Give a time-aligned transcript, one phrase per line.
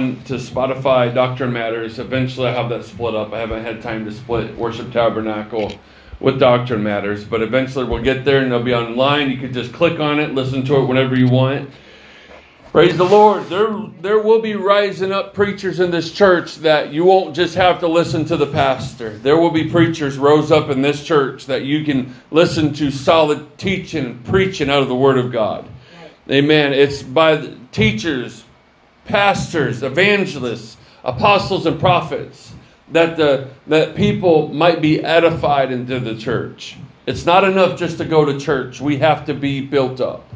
[0.00, 1.98] on to Spotify, Doctrine Matters.
[1.98, 3.32] Eventually, I have that split up.
[3.32, 5.72] I haven't had time to split Worship Tabernacle
[6.20, 9.30] with Doctrine Matters, but eventually we'll get there and they'll be online.
[9.30, 11.70] You can just click on it, listen to it whenever you want.
[12.72, 13.48] Praise the Lord.
[13.48, 13.68] There,
[14.00, 17.88] there will be rising up preachers in this church that you won't just have to
[17.88, 19.18] listen to the pastor.
[19.18, 23.58] There will be preachers rose up in this church that you can listen to solid
[23.58, 25.68] teaching and preaching out of the Word of God.
[26.30, 26.72] Amen.
[26.72, 28.44] It's by the teachers,
[29.10, 32.52] pastors, evangelists, apostles, and prophets
[32.92, 36.76] that the that people might be edified into the church.
[37.06, 38.80] It's not enough just to go to church.
[38.80, 40.28] We have to be built up.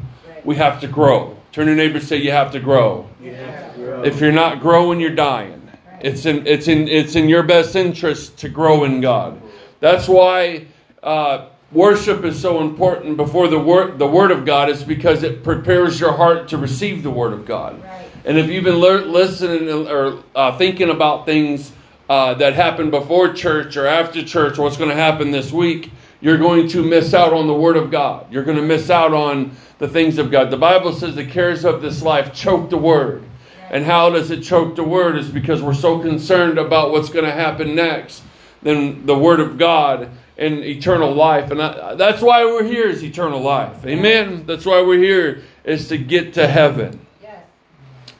[0.43, 1.37] We have to grow.
[1.51, 3.07] Turn your neighbor say you have to grow.
[3.23, 4.03] Have to grow.
[4.03, 5.61] If you're not growing, you're dying.
[6.01, 9.41] It's in it's in it's in your best interest to grow in God.
[9.79, 10.67] That's why
[11.01, 15.43] uh, worship is so important before the word the word of God is because it
[15.43, 17.81] prepares your heart to receive the word of God.
[17.83, 18.04] Right.
[18.25, 21.71] And if you've been lear- listening or uh, thinking about things
[22.09, 25.91] uh, that happened before church or after church, or what's going to happen this week,
[26.21, 28.31] you're going to miss out on the Word of God.
[28.33, 30.49] You're going to miss out on the things of God.
[30.49, 33.23] The Bible says the cares of this life choke the Word.
[33.69, 35.17] And how does it choke the Word?
[35.17, 38.23] Is because we're so concerned about what's going to happen next
[38.63, 41.51] than the Word of God and eternal life.
[41.51, 43.85] And I, that's why we're here is eternal life.
[43.85, 44.45] Amen.
[44.47, 47.04] That's why we're here is to get to heaven.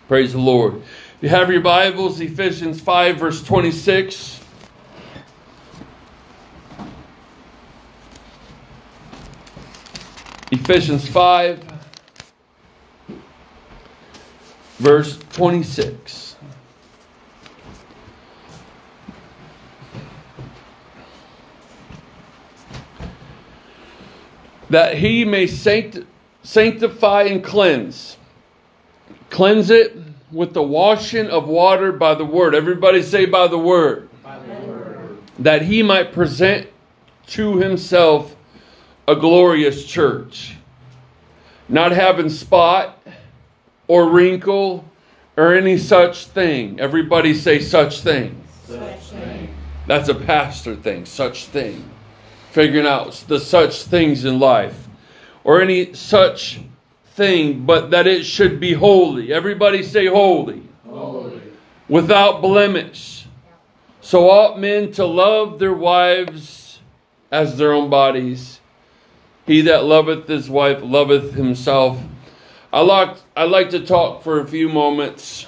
[0.08, 0.76] Praise the Lord.
[0.76, 4.40] If you have your Bibles, Ephesians 5, verse 26.
[10.52, 11.60] Ephesians 5,
[14.78, 16.36] verse 26.
[24.70, 26.04] That he may sanct-
[26.44, 28.18] sanctify and cleanse.
[29.36, 29.98] Cleanse it
[30.32, 32.56] with the washing of water by the word.
[32.56, 34.08] Everybody say by the word.
[34.24, 35.18] By the word.
[35.40, 36.70] That he might present
[37.28, 38.34] to himself
[39.10, 40.56] a glorious church,
[41.68, 43.06] not having spot
[43.90, 44.86] or wrinkle
[45.36, 46.80] or any such thing.
[46.80, 48.42] Everybody say such thing.
[48.66, 49.54] Such thing.
[49.86, 51.84] That's a pastor thing, such thing.
[52.52, 54.88] Figuring out the such things in life.
[55.44, 56.62] Or any such
[57.16, 59.34] thing, but that it should be holy.
[59.34, 60.62] Everybody say holy.
[60.86, 61.42] Holy.
[61.88, 63.26] Without blemish.
[64.02, 66.80] So ought men to love their wives
[67.32, 68.60] as their own bodies.
[69.46, 72.00] He that loveth his wife loveth himself.
[72.74, 75.48] I like I like to talk for a few moments,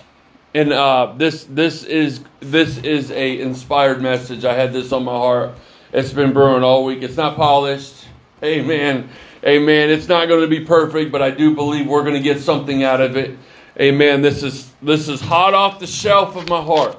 [0.53, 4.45] and uh, this this is this is a inspired message.
[4.45, 5.55] I had this on my heart.
[5.91, 7.03] It's been brewing all week.
[7.03, 8.05] It's not polished.
[8.43, 9.09] Amen.
[9.47, 9.89] Amen.
[9.89, 12.83] It's not going to be perfect, but I do believe we're going to get something
[12.83, 13.37] out of it.
[13.79, 14.21] Amen.
[14.21, 16.97] This is this is hot off the shelf of my heart.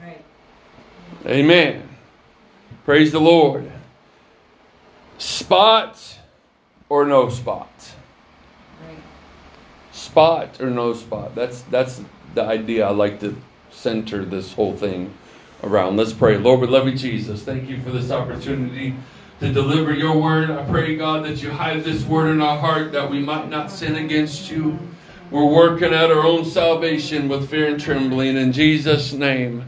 [0.00, 0.22] Right.
[1.26, 1.88] Amen.
[2.84, 3.72] Praise the Lord.
[5.18, 6.18] Spot
[6.88, 7.92] or no spot?
[8.86, 8.98] Right.
[9.92, 11.34] Spot or no spot?
[11.34, 12.02] That's that's
[12.34, 13.36] the idea I like to
[13.72, 15.12] center this whole thing
[15.64, 15.96] around.
[15.96, 16.38] Let's pray.
[16.38, 17.42] Lord, we love you, Jesus.
[17.42, 18.94] Thank you for this opportunity
[19.40, 20.50] to deliver your word.
[20.50, 23.70] I pray, God, that you hide this word in our heart that we might not
[23.70, 24.78] sin against you.
[25.30, 28.36] We're working out our own salvation with fear and trembling.
[28.36, 29.64] In Jesus' name.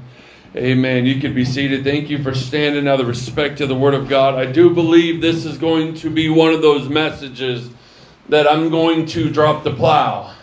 [0.55, 1.07] Amen.
[1.07, 1.83] You can be seated.
[1.85, 4.35] Thank you for standing out of respect to the Word of God.
[4.35, 7.71] I do believe this is going to be one of those messages
[8.29, 10.35] that I'm going to drop the plow.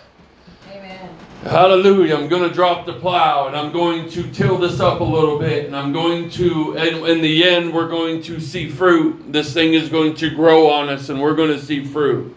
[1.43, 2.17] Hallelujah.
[2.17, 5.39] I'm going to drop the plow and I'm going to till this up a little
[5.39, 5.65] bit.
[5.65, 9.31] And I'm going to, and in the end, we're going to see fruit.
[9.31, 12.35] This thing is going to grow on us and we're going to see fruit.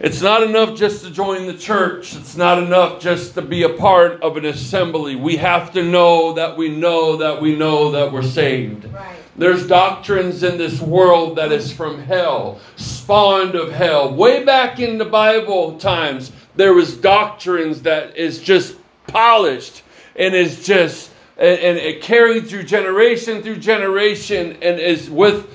[0.00, 2.16] It's not enough just to join the church.
[2.16, 5.14] It's not enough just to be a part of an assembly.
[5.14, 8.92] We have to know that we know that we know that we're saved.
[8.92, 9.16] Right.
[9.36, 14.12] There's doctrines in this world that is from hell, spawned of hell.
[14.12, 18.76] Way back in the Bible times, there was doctrines that is just
[19.06, 19.82] polished
[20.16, 25.48] and is just and, and it carried through generation through generation and is with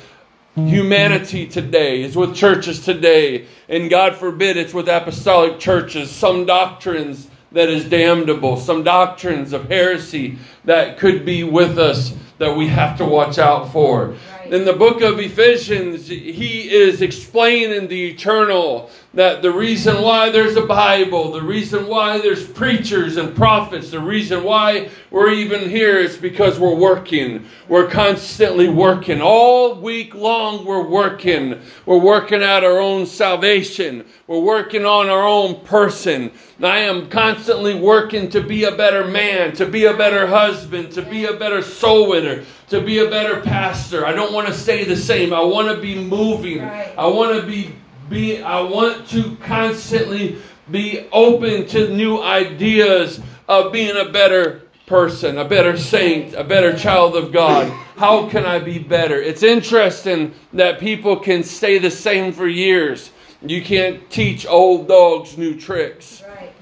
[0.68, 2.04] humanity today.
[2.04, 3.46] is with churches today.
[3.68, 6.12] And God forbid it's with apostolic churches.
[6.12, 12.56] Some doctrines that is damnable, some doctrines of heresy that could be with us that
[12.56, 14.10] we have to watch out for.
[14.10, 14.54] Right.
[14.54, 20.56] In the book of Ephesians, he is explaining the eternal, that the reason why there's
[20.56, 25.98] a Bible, the reason why there's preachers and prophets, the reason why we're even here
[25.98, 27.46] is because we're working.
[27.68, 29.20] We're constantly working.
[29.20, 31.60] All week long, we're working.
[31.88, 34.06] We're working out our own salvation.
[34.28, 36.32] We're working on our own person.
[36.62, 41.02] I am constantly working to be a better man, to be a better husband, to
[41.02, 44.06] be a better soul winner, to be a better pastor.
[44.06, 45.34] I don't want to stay the same.
[45.34, 46.62] I want to be moving.
[46.62, 47.74] I want to be
[48.10, 50.38] be I want to constantly
[50.72, 56.76] be open to new ideas of being a better person, a better saint, a better
[56.78, 57.70] child of God.
[57.96, 59.22] How can I be better?
[59.22, 63.12] It's interesting that people can stay the same for years.
[63.42, 66.24] You can't teach old dogs new tricks.
[66.28, 66.54] Right.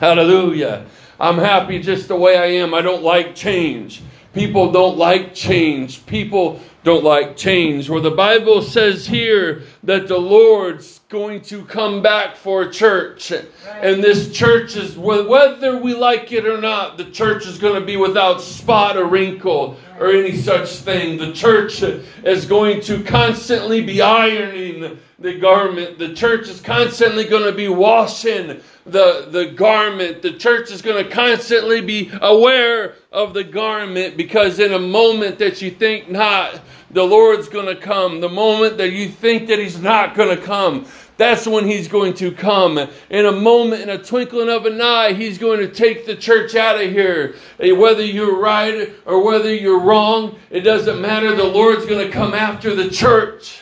[0.00, 0.86] Hallelujah.
[1.20, 2.74] I'm happy just the way I am.
[2.74, 4.02] I don't like change.
[4.32, 6.06] People don't like change.
[6.06, 7.90] People don't like change.
[7.90, 13.30] Where the Bible says here that the Lord's going to come back for a church.
[13.30, 17.84] And this church is, whether we like it or not, the church is going to
[17.84, 21.18] be without spot or wrinkle or any such thing.
[21.18, 25.98] The church is going to constantly be ironing the garment.
[25.98, 30.22] The church is constantly going to be washing the, the garment.
[30.22, 35.38] The church is going to constantly be aware of the garment because in a moment
[35.38, 38.20] that you think not, the Lord's going to come.
[38.20, 40.86] The moment that you think that He's not going to come,
[41.16, 42.78] that's when He's going to come.
[43.08, 46.54] In a moment, in a twinkling of an eye, He's going to take the church
[46.54, 47.36] out of here.
[47.60, 51.34] Eh, whether you're right or whether you're wrong, it doesn't matter.
[51.34, 53.61] The Lord's going to come after the church.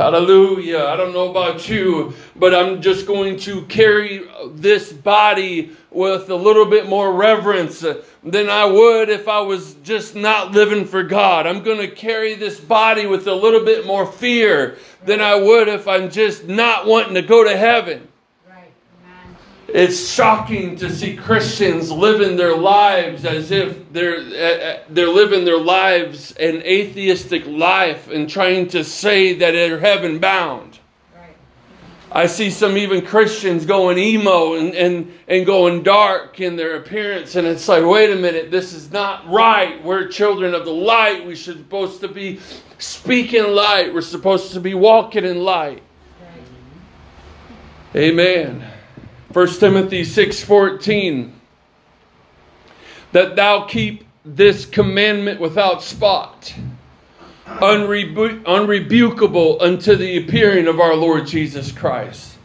[0.00, 0.86] Hallelujah.
[0.86, 6.34] I don't know about you, but I'm just going to carry this body with a
[6.34, 7.84] little bit more reverence
[8.24, 11.46] than I would if I was just not living for God.
[11.46, 15.68] I'm going to carry this body with a little bit more fear than I would
[15.68, 18.08] if I'm just not wanting to go to heaven.
[19.72, 25.60] It's shocking to see Christians living their lives as if they're uh, they're living their
[25.60, 30.80] lives an atheistic life and trying to say that they're heaven bound.
[31.14, 31.36] Right.
[32.10, 37.36] I see some even Christians going emo and, and, and going dark in their appearance,
[37.36, 39.82] and it's like, wait a minute, this is not right.
[39.84, 41.24] We're children of the light.
[41.24, 42.40] We should supposed to be
[42.78, 43.94] speaking light.
[43.94, 45.82] We're supposed to be walking in light.
[47.94, 48.02] Right.
[48.02, 48.69] Amen.
[49.32, 51.32] 1 Timothy 6:14
[53.12, 56.52] That thou keep this commandment without spot
[57.46, 62.36] unrebu- unrebukable unto the appearing of our Lord Jesus Christ.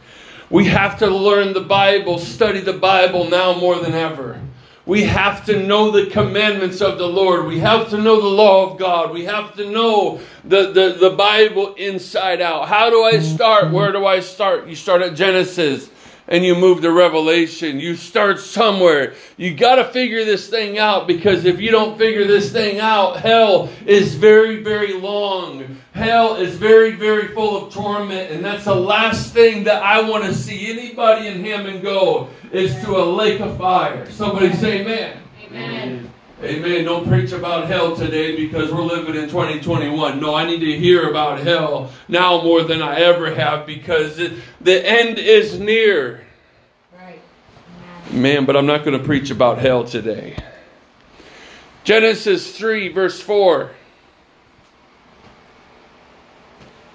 [0.48, 4.40] We have to learn the Bible, study the Bible now more than ever.
[4.84, 7.46] We have to know the commandments of the Lord.
[7.46, 9.10] We have to know the law of God.
[9.10, 12.68] We have to know the, the, the Bible inside out.
[12.68, 13.72] How do I start?
[13.72, 14.68] Where do I start?
[14.68, 15.90] You start at Genesis
[16.28, 17.78] and you move to Revelation.
[17.78, 19.14] You start somewhere.
[19.36, 23.20] You got to figure this thing out because if you don't figure this thing out,
[23.20, 25.78] hell is very, very long.
[25.92, 30.24] Hell is very, very full of torment, and that's the last thing that I want
[30.24, 34.10] to see anybody in Hammond go is to a lake of fire.
[34.10, 36.12] Somebody say, "Amen." Amen.
[36.42, 36.84] Amen.
[36.84, 40.20] Don't preach about hell today because we're living in 2021.
[40.20, 44.34] No, I need to hear about hell now more than I ever have because it,
[44.60, 46.26] the end is near.
[46.92, 47.22] Right.
[48.12, 50.36] Man, but I'm not going to preach about hell today.
[51.84, 53.70] Genesis 3, verse 4.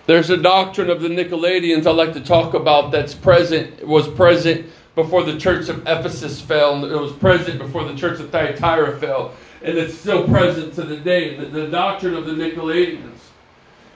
[0.05, 4.67] There's a doctrine of the Nicolaitans I like to talk about that's present, was present
[4.95, 9.00] before the church of Ephesus fell, and it was present before the church of Thyatira
[9.00, 9.33] fell,
[9.63, 11.38] and it's still present to the day.
[11.38, 13.19] The, the doctrine of the Nicolaitans.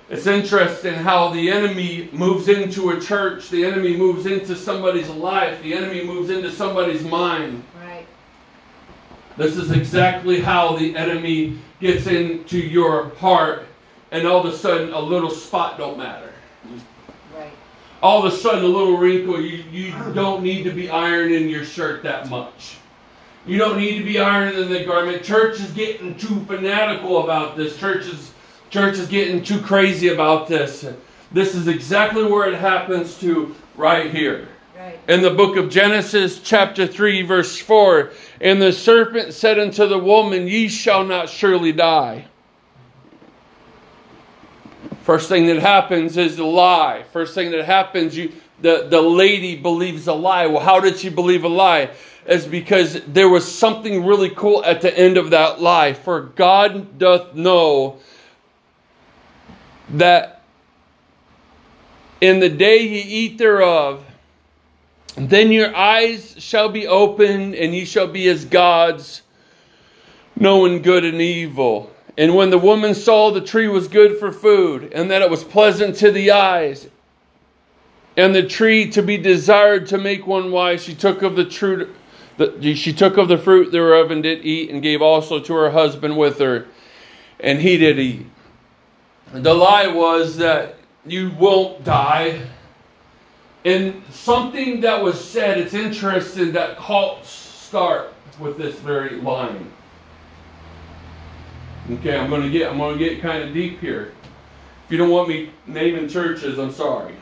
[0.07, 5.61] It's interesting how the enemy moves into a church, the enemy moves into somebody's life,
[5.63, 7.63] the enemy moves into somebody's mind.
[7.81, 8.05] Right.
[9.35, 13.65] This is exactly how the enemy gets into your heart,
[14.11, 16.24] and all of a sudden, a little spot don't matter.
[18.05, 21.65] All of a sudden, a little wrinkle, you, you don't need to be ironing your
[21.65, 22.77] shirt that much.
[23.47, 25.23] You don't need to be ironing the garment.
[25.23, 27.79] Church is getting too fanatical about this.
[27.79, 28.31] Church is,
[28.69, 30.85] church is getting too crazy about this.
[31.31, 34.49] This is exactly where it happens to right here.
[34.77, 34.99] Right.
[35.07, 39.97] In the book of Genesis, chapter 3, verse 4 And the serpent said unto the
[39.97, 42.27] woman, Ye shall not surely die.
[45.05, 47.03] First thing that happens is the lie.
[47.13, 50.47] First thing that happens, you the, the lady believes a lie.
[50.47, 51.91] Well, how did she believe a lie?
[52.25, 55.93] It's because there was something really cool at the end of that lie.
[55.93, 57.99] For God doth know
[59.89, 60.41] that
[62.19, 64.03] in the day ye eat thereof,
[65.15, 69.21] then your eyes shall be opened, and ye shall be as gods,
[70.35, 71.94] knowing good and evil.
[72.17, 75.43] And when the woman saw the tree was good for food, and that it was
[75.43, 76.87] pleasant to the eyes,
[78.15, 81.49] and the tree to be desired to make one wise, she took of the
[82.75, 86.17] she took of the fruit thereof and did eat, and gave also to her husband
[86.17, 86.67] with her,
[87.39, 88.25] and he did eat.
[89.33, 92.41] The lie was that you won't die.
[93.65, 99.71] And something that was said, it's interesting that cults start with this very line.
[101.91, 104.13] Okay, I'm gonna get I'm gonna get kind of deep here.
[104.85, 107.13] If you don't want me naming churches, I'm sorry.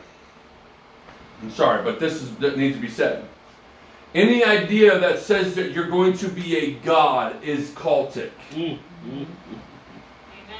[1.42, 3.26] I'm sorry, but this is that needs to be said.
[4.14, 8.30] Any idea that says that you're going to be a god is cultic.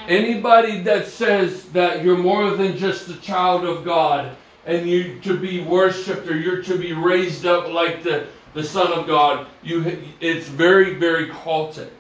[0.09, 5.39] Anybody that says that you're more than just a child of God and you to
[5.39, 10.03] be worshipped or you're to be raised up like the, the Son of God, you
[10.21, 11.91] it's very, very cultic.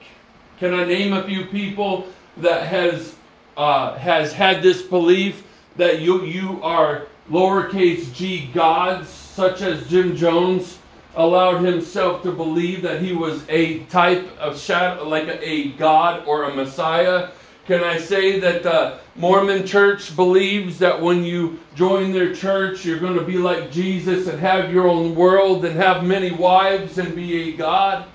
[0.61, 2.07] Can I name a few people
[2.37, 3.17] that has
[3.57, 5.45] uh, has had this belief
[5.77, 10.79] that you you are lowercase g gods, such as Jim Jones
[11.17, 16.27] allowed himself to believe that he was a type of shadow, like a, a god
[16.27, 17.31] or a messiah.
[17.67, 22.99] Can I say that the Mormon church believes that when you join their church, you're
[22.99, 27.15] going to be like Jesus and have your own world and have many wives and
[27.17, 28.07] be a god?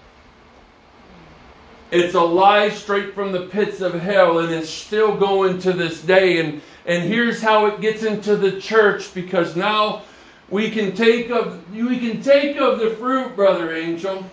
[1.91, 6.01] It's a lie straight from the pits of hell, and it's still going to this
[6.03, 6.39] day.
[6.39, 10.03] And, and here's how it gets into the church because now
[10.49, 14.25] we can take of we can take of the fruit, brother Angel.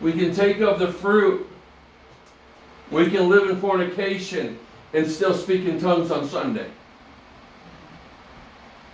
[0.00, 1.48] We can take of the fruit.
[2.90, 4.58] We can live in fornication
[4.92, 6.68] and still speak in tongues on Sunday.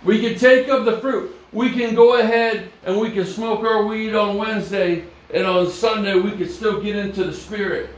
[0.03, 1.35] We can take of the fruit.
[1.51, 6.15] We can go ahead and we can smoke our weed on Wednesday, and on Sunday
[6.15, 7.89] we can still get into the Spirit.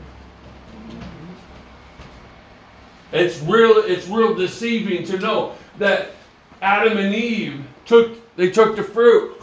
[3.12, 3.78] It's real.
[3.78, 6.10] It's real deceiving to know that
[6.60, 9.36] Adam and Eve took they took the fruit.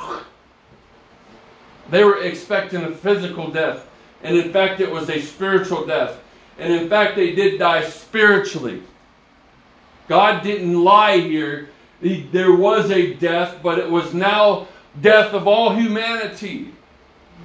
[1.90, 3.88] They were expecting a physical death,
[4.24, 6.18] and in fact, it was a spiritual death.
[6.58, 8.82] And in fact, they did die spiritually.
[10.08, 11.70] God didn't lie here.
[12.02, 14.68] He- there was a death, but it was now
[15.02, 16.72] death of all humanity.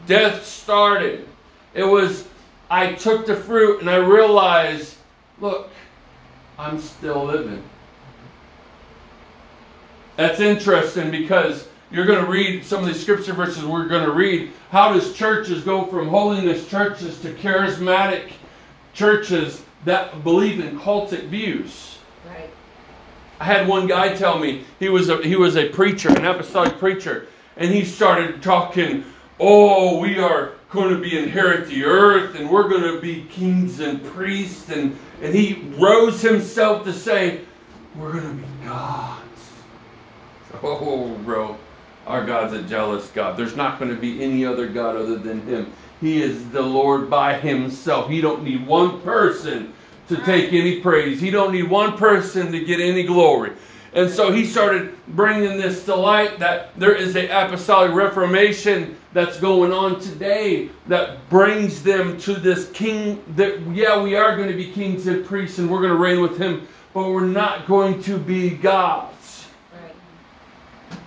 [0.07, 1.27] Death started.
[1.75, 2.27] It was,
[2.71, 4.97] I took the fruit and I realized,
[5.41, 5.71] look,
[6.59, 7.63] I'm still living.
[10.17, 14.13] That's interesting because you're going to read some of the scripture verses we're going to
[14.13, 14.53] read.
[14.71, 18.33] How does churches go from holiness churches to charismatic
[18.93, 21.99] churches that believe in cultic views?
[22.29, 22.51] Right.
[23.41, 26.79] I had one guy tell me he was a he was a preacher, an apostolic
[26.79, 27.27] preacher,
[27.57, 29.05] and he started talking,
[29.41, 33.81] "Oh, we are going to be inherit the earth, and we're going to be kings
[33.81, 37.41] and priests," and and he rose himself to say,
[37.97, 39.21] "We're going to be gods."
[40.63, 41.57] Oh, bro,
[42.07, 43.37] our God's a jealous God.
[43.37, 45.73] There's not going to be any other God other than Him.
[46.01, 48.11] He is the Lord by Himself.
[48.11, 49.73] He don't need one person
[50.09, 51.21] to take any praise.
[51.21, 53.53] He don't need one person to get any glory.
[53.93, 59.41] And so he started bringing this to light that there is a apostolic reformation that's
[59.41, 64.57] going on today that brings them to this king that yeah we are going to
[64.57, 68.01] be kings and priests and we're going to reign with him but we're not going
[68.05, 71.01] to be gods Right.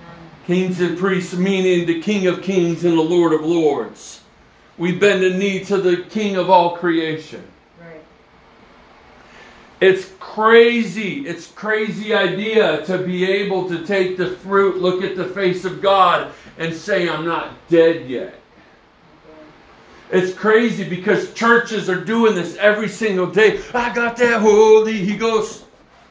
[0.45, 4.19] Kings and priests meaning the king of kings and the lord of lords
[4.77, 7.43] we bend the knee to the king of all creation.
[9.83, 11.27] It's crazy.
[11.27, 15.81] It's crazy idea to be able to take the fruit, look at the face of
[15.81, 18.39] God, and say, I'm not dead yet.
[20.09, 23.59] It's crazy because churches are doing this every single day.
[23.73, 25.65] I got that Holy Ghost,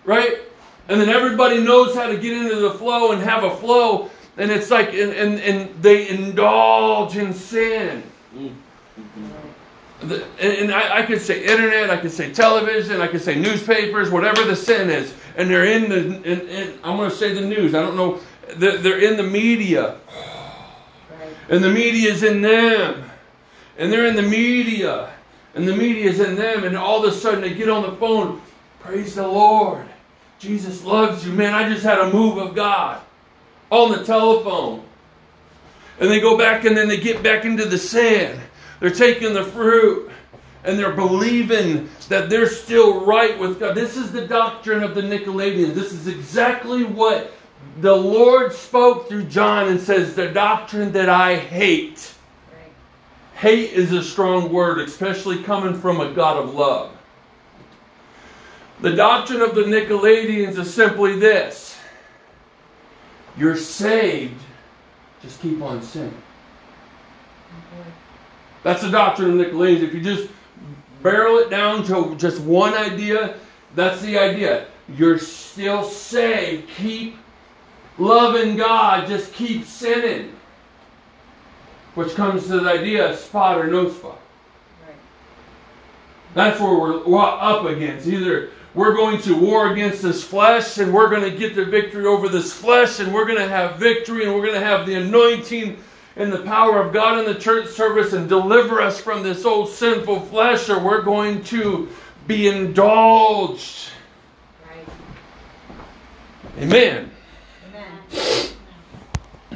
[0.05, 0.41] right?
[0.89, 4.11] And then everybody knows how to get into the flow and have a flow.
[4.37, 8.03] And it's like, and, and, and they indulge in sin.
[8.37, 8.53] Mm.
[10.03, 14.11] The- and I, I could say internet, I could say television, I could say newspapers,
[14.11, 15.99] whatever the sin is, and they're in the.
[16.23, 17.75] In, in, I'm going to say the news.
[17.75, 18.21] I don't know.
[18.57, 19.97] They're, they're in the media,
[21.49, 23.11] and the media is in them,
[23.79, 25.11] and they're in the media,
[25.55, 27.97] and the media is in them, and all of a sudden they get on the
[27.97, 28.43] phone.
[28.81, 29.87] Praise the Lord,
[30.41, 31.55] Jesus loves you, man.
[31.55, 33.01] I just had a move of God
[33.71, 34.83] on the telephone,
[36.01, 38.41] and they go back, and then they get back into the sin.
[38.83, 40.11] They're taking the fruit.
[40.65, 43.77] and they're believing that they're still right with God.
[43.77, 45.75] This is the doctrine of the Nicolaitans.
[45.75, 47.33] This is exactly what
[47.81, 52.13] the Lord spoke through John and says, The doctrine that I hate.
[53.35, 56.97] Hate is a strong word, especially coming from a God of love.
[58.81, 61.77] The doctrine of the Nicolaitans is simply this
[63.37, 64.41] You're saved,
[65.23, 66.23] just keep on sinning.
[68.63, 69.83] That's the doctrine of Nicolaitans.
[69.83, 70.29] If you just
[71.03, 73.37] barrel it down to just one idea,
[73.75, 74.67] that's the idea.
[74.97, 76.69] You're still saved.
[76.77, 77.17] Keep
[77.99, 79.09] loving God.
[79.09, 80.35] Just keep sinning.
[81.95, 84.19] Which comes to the idea of spot or no spot.
[84.87, 84.97] Right.
[86.35, 88.07] That's where we're, we're up against.
[88.07, 92.07] Either we're going to war against this flesh and we're going to get the victory
[92.07, 94.95] over this flesh and we're going to have victory and we're going to have the
[94.95, 95.77] anointing
[96.17, 99.69] and the power of God in the church service and deliver us from this old
[99.69, 101.89] sinful flesh, or we're going to
[102.27, 103.91] be indulged.
[104.69, 104.89] Right.
[106.59, 107.11] Amen.
[107.69, 108.49] Amen.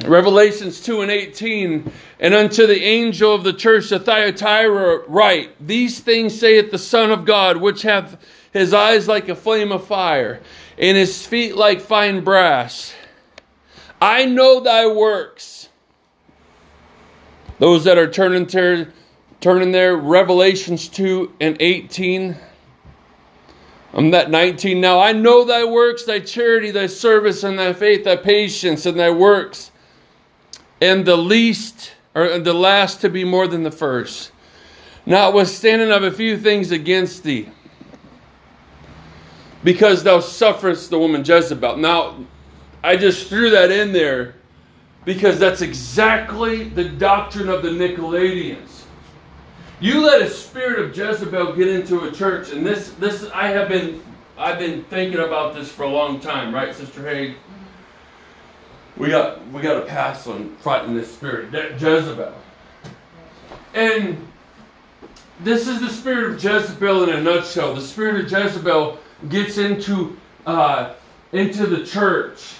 [0.05, 1.91] Revelations 2 and 18.
[2.19, 7.11] And unto the angel of the church of Thyatira write, These things saith the Son
[7.11, 8.17] of God, which hath
[8.51, 10.41] his eyes like a flame of fire,
[10.79, 12.93] and his feet like fine brass.
[14.01, 15.66] I know thy works.
[17.59, 18.87] Those that are turning to
[19.39, 22.37] turning there, Revelations 2 and 18.
[23.93, 24.99] I'm at 19 now.
[24.99, 29.09] I know thy works, thy charity, thy service, and thy faith, thy patience, and thy
[29.09, 29.71] works,
[30.81, 34.31] and the least or the last to be more than the first.
[35.05, 37.49] Notwithstanding of a few things against thee,
[39.63, 41.77] because thou sufferest the woman Jezebel.
[41.77, 42.17] Now,
[42.83, 44.35] I just threw that in there
[45.07, 48.83] because that's exactly the doctrine of the Nicolaitans.
[49.79, 53.69] You let a spirit of Jezebel get into a church, and this this I have
[53.69, 54.03] been
[54.37, 57.35] I've been thinking about this for a long time, right, Sister Haig?
[58.97, 62.33] We got we got a pass on fighting this spirit, Jezebel.
[63.75, 64.27] And
[65.39, 67.73] this is the spirit of Jezebel in a nutshell.
[67.73, 68.99] The spirit of Jezebel
[69.29, 70.95] gets into uh,
[71.31, 72.55] into the church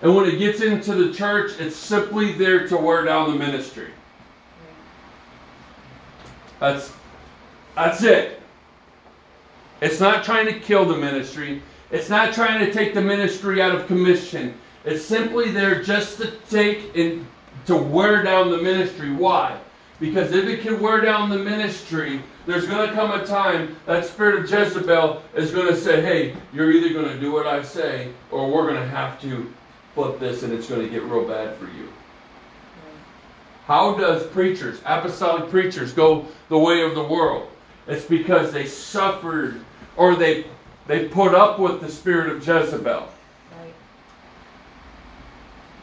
[0.00, 3.90] and when it gets into the church, it's simply there to wear down the ministry.
[6.60, 6.92] That's
[7.74, 8.40] that's it.
[9.80, 11.62] It's not trying to kill the ministry.
[11.90, 14.54] It's not trying to take the ministry out of commission.
[14.84, 17.26] It's simply there just to take and
[17.66, 19.12] to wear down the ministry.
[19.12, 19.58] Why?
[20.00, 24.04] Because if it can wear down the ministry, there's going to come a time that
[24.04, 27.62] spirit of Jezebel is going to say, hey, you're either going to do what I
[27.62, 29.52] say or we're going to have to
[29.98, 31.88] flip this and it's going to get real bad for you.
[33.66, 37.50] How does preachers, apostolic preachers, go the way of the world?
[37.88, 39.60] It's because they suffered
[39.96, 40.46] or they
[40.86, 43.08] they put up with the spirit of Jezebel.
[43.58, 43.74] Right.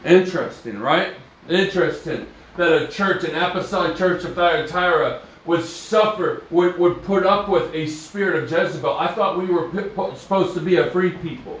[0.04, 1.14] Interesting, right?
[1.48, 2.26] Interesting
[2.56, 7.72] that a church, an apostolic church of Thyatira, would suffer, would, would put up with
[7.74, 8.98] a spirit of Jezebel.
[8.98, 9.70] I thought we were
[10.16, 11.60] supposed to be a free people.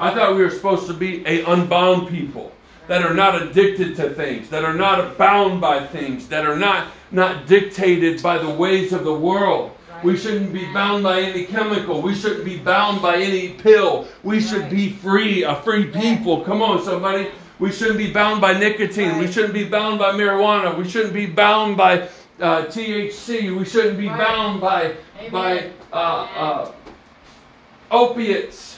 [0.00, 2.52] I thought we were supposed to be a unbound people
[2.86, 6.88] that are not addicted to things, that are not bound by things, that are not
[7.12, 9.76] not dictated by the ways of the world.
[10.02, 12.00] We shouldn't be bound by any chemical.
[12.00, 14.08] We shouldn't be bound by any pill.
[14.22, 16.40] We should be free, a free people.
[16.40, 17.28] Come on, somebody.
[17.58, 19.18] We shouldn't be bound by nicotine.
[19.18, 20.76] We shouldn't be bound by marijuana.
[20.78, 22.08] We shouldn't be bound by
[22.40, 23.54] uh, THC.
[23.54, 24.96] We shouldn't be bound by
[25.30, 26.72] by uh, uh,
[27.90, 28.69] opiates.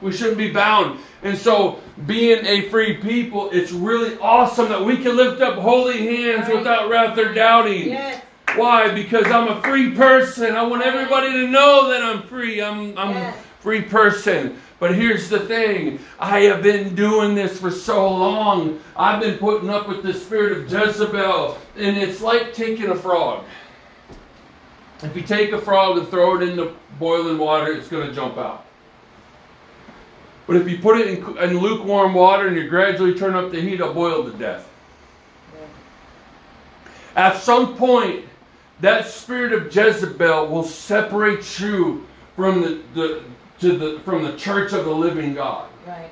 [0.00, 0.98] We shouldn't be bound.
[1.22, 5.98] And so, being a free people, it's really awesome that we can lift up holy
[5.98, 6.56] hands right.
[6.56, 7.88] without wrath or doubting.
[7.88, 8.22] Yes.
[8.56, 8.92] Why?
[8.92, 10.54] Because I'm a free person.
[10.54, 12.62] I want everybody to know that I'm free.
[12.62, 13.36] I'm I'm yes.
[13.36, 14.60] a free person.
[14.80, 16.00] But here's the thing.
[16.18, 18.80] I have been doing this for so long.
[18.96, 21.58] I've been putting up with the spirit of Jezebel.
[21.76, 23.44] And it's like taking a frog.
[25.02, 28.14] If you take a frog and throw it in the boiling water, it's going to
[28.14, 28.64] jump out.
[30.50, 33.60] But if you put it in, in lukewarm water and you gradually turn up the
[33.60, 34.68] heat, it'll boil to death.
[37.14, 38.24] At some point,
[38.80, 43.22] that spirit of Jezebel will separate you from the, the,
[43.60, 45.68] to the, from the church of the living God.
[45.86, 46.10] Right.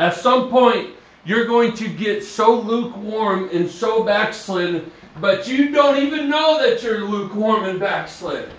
[0.00, 0.90] At some point,
[1.24, 6.82] you're going to get so lukewarm and so backslid, but you don't even know that
[6.82, 8.50] you're lukewarm and backslid.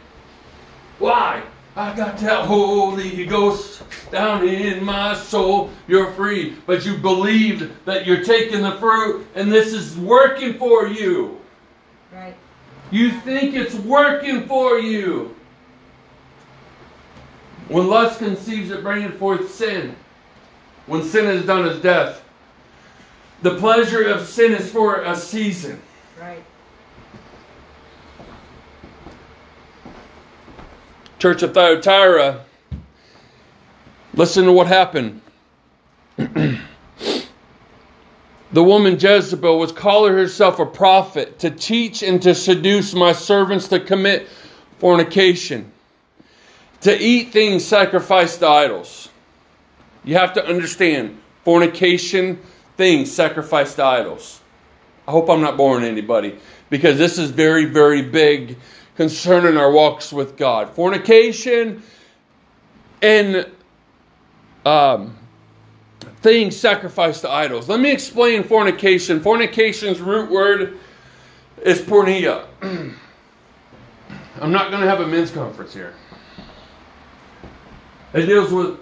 [0.97, 1.43] Why?
[1.79, 5.69] I got that Holy Ghost down in my soul.
[5.87, 6.57] You're free.
[6.65, 11.39] But you believed that you're taking the fruit and this is working for you.
[12.11, 12.35] Right.
[12.91, 15.33] You think it's working for you.
[17.69, 19.95] When lust conceives, it bringeth forth sin.
[20.85, 22.21] When sin is done, is death.
[23.41, 25.81] The pleasure of sin is for a season.
[26.19, 26.43] Right.
[31.19, 32.45] Church of Thyatira,
[34.13, 35.19] listen to what happened.
[36.15, 36.57] the
[38.53, 43.81] woman Jezebel was calling herself a prophet to teach and to seduce my servants to
[43.81, 44.29] commit
[44.77, 45.69] fornication,
[46.81, 49.09] to eat things sacrificed to idols.
[50.05, 52.39] You have to understand fornication,
[52.77, 54.39] things sacrificed to idols.
[55.05, 58.55] I hope I'm not boring anybody because this is very, very big
[58.99, 60.75] concerning our walks with God.
[60.75, 61.81] Fornication
[63.01, 63.49] and
[64.65, 65.17] um,
[66.17, 67.69] things sacrificed to idols.
[67.69, 69.21] Let me explain fornication.
[69.21, 70.79] Fornication's root word
[71.61, 72.45] is porneia.
[72.61, 75.93] I'm not going to have a men's conference here.
[78.11, 78.79] It deals with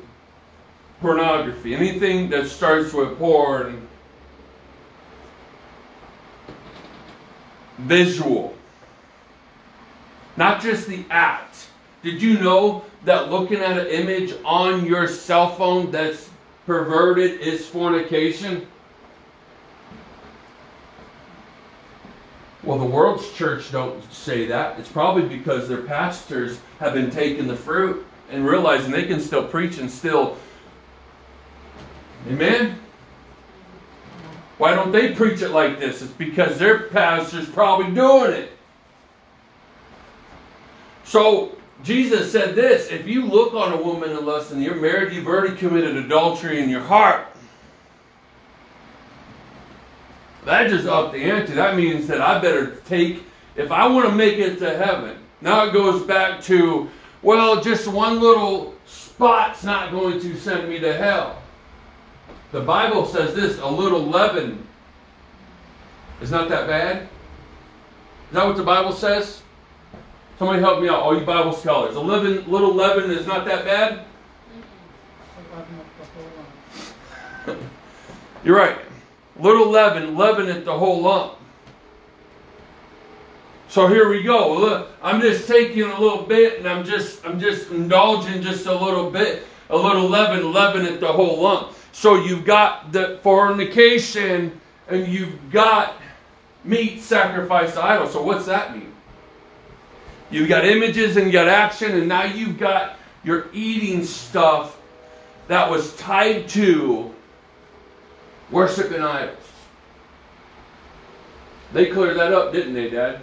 [1.00, 1.76] pornography.
[1.76, 3.88] Anything that starts with porn,
[7.78, 8.57] visual.
[10.38, 11.68] Not just the act.
[12.04, 16.30] Did you know that looking at an image on your cell phone that's
[16.66, 18.68] perverted is fornication?
[22.64, 24.80] Well, the world's church don't say that.
[24.80, 29.46] It's probably because their pastors have been taking the fruit and realizing they can still
[29.46, 30.38] preach and still
[32.28, 32.78] Amen.
[34.58, 36.02] Why don't they preach it like this?
[36.02, 38.57] It's because their pastor's probably doing it.
[41.08, 45.14] So Jesus said this if you look on a woman in lust and you're married,
[45.14, 47.28] you've already committed adultery in your heart.
[50.44, 51.54] That just upped the ante.
[51.54, 53.24] That means that I better take,
[53.56, 55.18] if I want to make it to heaven.
[55.40, 56.90] Now it goes back to,
[57.22, 61.42] well, just one little spot's not going to send me to hell.
[62.52, 64.66] The Bible says this a little leaven
[66.22, 67.04] is not that bad.
[67.04, 67.08] Is
[68.34, 69.42] that what the Bible says?
[70.38, 71.96] Somebody help me out, all you Bible scholars.
[71.96, 74.06] A leaven, little leaven is not that bad?
[78.44, 78.78] You're right.
[79.40, 81.34] Little leaven, leaven it the whole lump.
[83.68, 84.58] So here we go.
[84.58, 88.74] Look, I'm just taking a little bit and I'm just I'm just indulging just a
[88.74, 91.74] little bit, a little leaven, leaven it the whole lump.
[91.92, 95.96] So you've got the fornication and you've got
[96.64, 98.14] meat sacrificed to idols.
[98.14, 98.94] So what's that mean?
[100.30, 104.78] You've got images and you got action, and now you've got your eating stuff
[105.48, 107.14] that was tied to
[108.52, 109.38] worshiping idols.
[111.74, 113.22] They cleared that up, didn't they, Dad?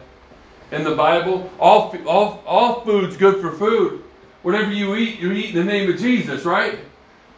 [0.70, 4.02] In the Bible, all, all, all food's good for food.
[4.42, 6.78] Whatever you eat, you eat in the name of Jesus, right?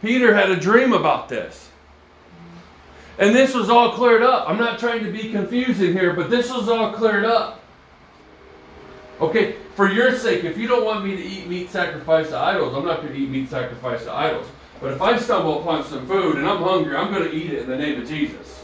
[0.01, 1.69] Peter had a dream about this.
[3.19, 4.47] And this was all cleared up.
[4.47, 7.61] I'm not trying to be confusing here, but this was all cleared up.
[9.19, 12.75] Okay, for your sake, if you don't want me to eat meat sacrificed to idols,
[12.75, 14.47] I'm not going to eat meat sacrificed to idols.
[14.79, 17.63] But if I stumble upon some food and I'm hungry, I'm going to eat it
[17.63, 18.63] in the name of Jesus.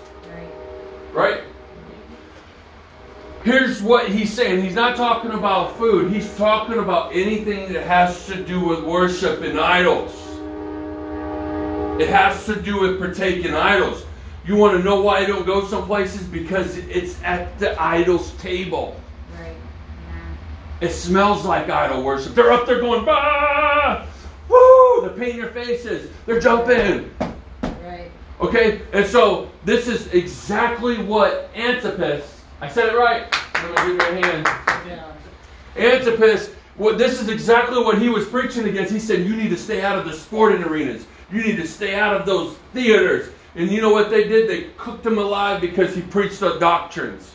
[1.11, 1.13] Right.
[1.13, 1.43] Right?
[3.43, 4.63] Here's what he's saying.
[4.63, 6.13] He's not talking about food.
[6.13, 10.11] He's talking about anything that has to do with worship and idols.
[11.99, 14.05] It has to do with partaking idols.
[14.45, 16.23] You want to know why I don't go some places?
[16.27, 18.99] Because it's at the idol's table.
[20.83, 22.35] It smells like idol worship.
[22.35, 24.05] They're up there going, bah!
[24.49, 24.99] Woo!
[24.99, 26.11] They're painting their faces.
[26.25, 27.09] They're jumping.
[27.61, 28.11] Right.
[28.41, 28.81] Okay?
[28.91, 33.33] And so this is exactly what Antipas, I said it right.
[33.55, 34.47] I'm going to give you a hand.
[34.85, 35.13] Yeah.
[35.77, 38.91] Antipas, what this is exactly what he was preaching against.
[38.91, 41.05] He said, You need to stay out of the sporting arenas.
[41.31, 43.31] You need to stay out of those theaters.
[43.55, 44.49] And you know what they did?
[44.49, 47.33] They cooked him alive because he preached the doctrines.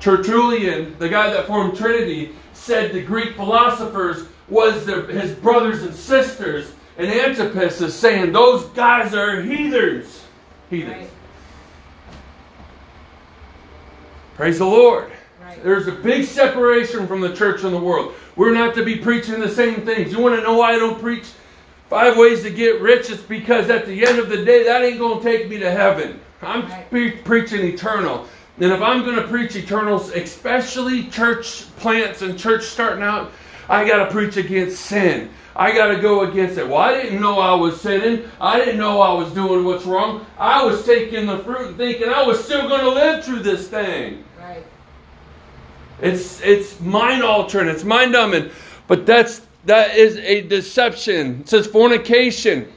[0.00, 5.94] Tertullian, the guy that formed Trinity, said the Greek philosophers was the, his brothers and
[5.94, 6.72] sisters.
[6.98, 10.22] And Antipas is saying those guys are heathens.
[10.70, 10.92] Heathens.
[10.96, 11.10] Right.
[14.34, 15.10] Praise the Lord.
[15.42, 15.62] Right.
[15.62, 18.14] There's a big separation from the church and the world.
[18.36, 20.12] We're not to be preaching the same things.
[20.12, 21.24] You want to know why I don't preach
[21.88, 23.10] five ways to get rich?
[23.10, 25.70] It's because at the end of the day, that ain't going to take me to
[25.70, 26.20] heaven.
[26.42, 26.90] I'm Right.
[26.90, 28.28] pre- preaching eternal.
[28.58, 33.32] And if I'm going to preach eternals, especially church plants and church starting out,
[33.68, 35.30] I got to preach against sin.
[35.54, 36.66] I got to go against it.
[36.66, 38.28] Well, I didn't know I was sinning.
[38.40, 40.24] I didn't know I was doing what's wrong.
[40.38, 43.68] I was taking the fruit and thinking I was still going to live through this
[43.68, 44.24] thing.
[44.38, 44.64] Right.
[46.00, 48.50] It's it's mind altering, it's mind numbing.
[48.86, 51.40] But that's that is a deception.
[51.40, 52.70] It says fornication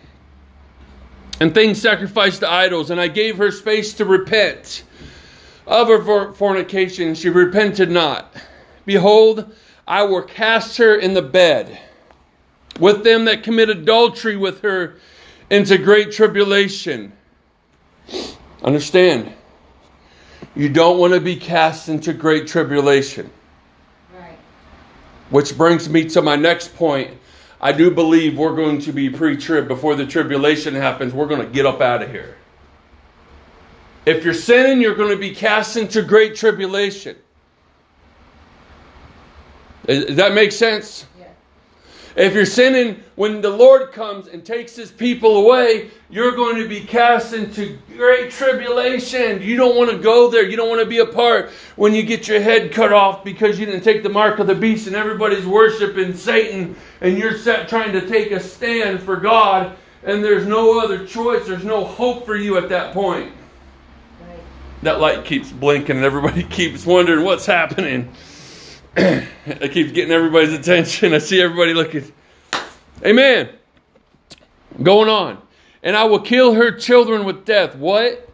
[1.42, 2.92] and things sacrificed to idols.
[2.92, 4.84] And I gave her space to repent
[5.70, 7.14] of her fornication.
[7.14, 8.36] She repented not.
[8.86, 9.56] Behold,
[9.88, 11.80] I will cast her in the bed
[12.80, 14.96] with them that commit adultery with her
[15.50, 17.14] into great tribulation.
[18.64, 19.32] Understand,
[20.56, 23.30] you don't want to be cast into great tribulation.
[24.14, 24.38] Right.
[25.30, 27.12] Which brings me to my next point.
[27.62, 31.14] I do believe we're going to be pre trib before the tribulation happens.
[31.14, 32.39] We're going to get up out of here.
[34.10, 37.16] If you're sinning, you're going to be cast into great tribulation.
[39.86, 41.06] Does that make sense?
[41.20, 41.28] Yeah.
[42.16, 46.68] If you're sinning, when the Lord comes and takes his people away, you're going to
[46.68, 49.44] be cast into great tribulation.
[49.44, 50.44] You don't want to go there.
[50.44, 53.60] You don't want to be a part when you get your head cut off because
[53.60, 57.70] you didn't take the mark of the beast and everybody's worshiping Satan and you're set
[57.70, 61.46] trying to take a stand for God and there's no other choice.
[61.46, 63.34] There's no hope for you at that point.
[64.84, 68.12] That light keeps blinking and everybody keeps wondering what's happening.
[68.96, 71.14] it keeps getting everybody's attention.
[71.14, 72.12] I see everybody looking.
[73.06, 73.50] Amen.
[74.82, 75.42] Going on.
[75.84, 77.76] And I will kill her children with death.
[77.76, 78.30] What?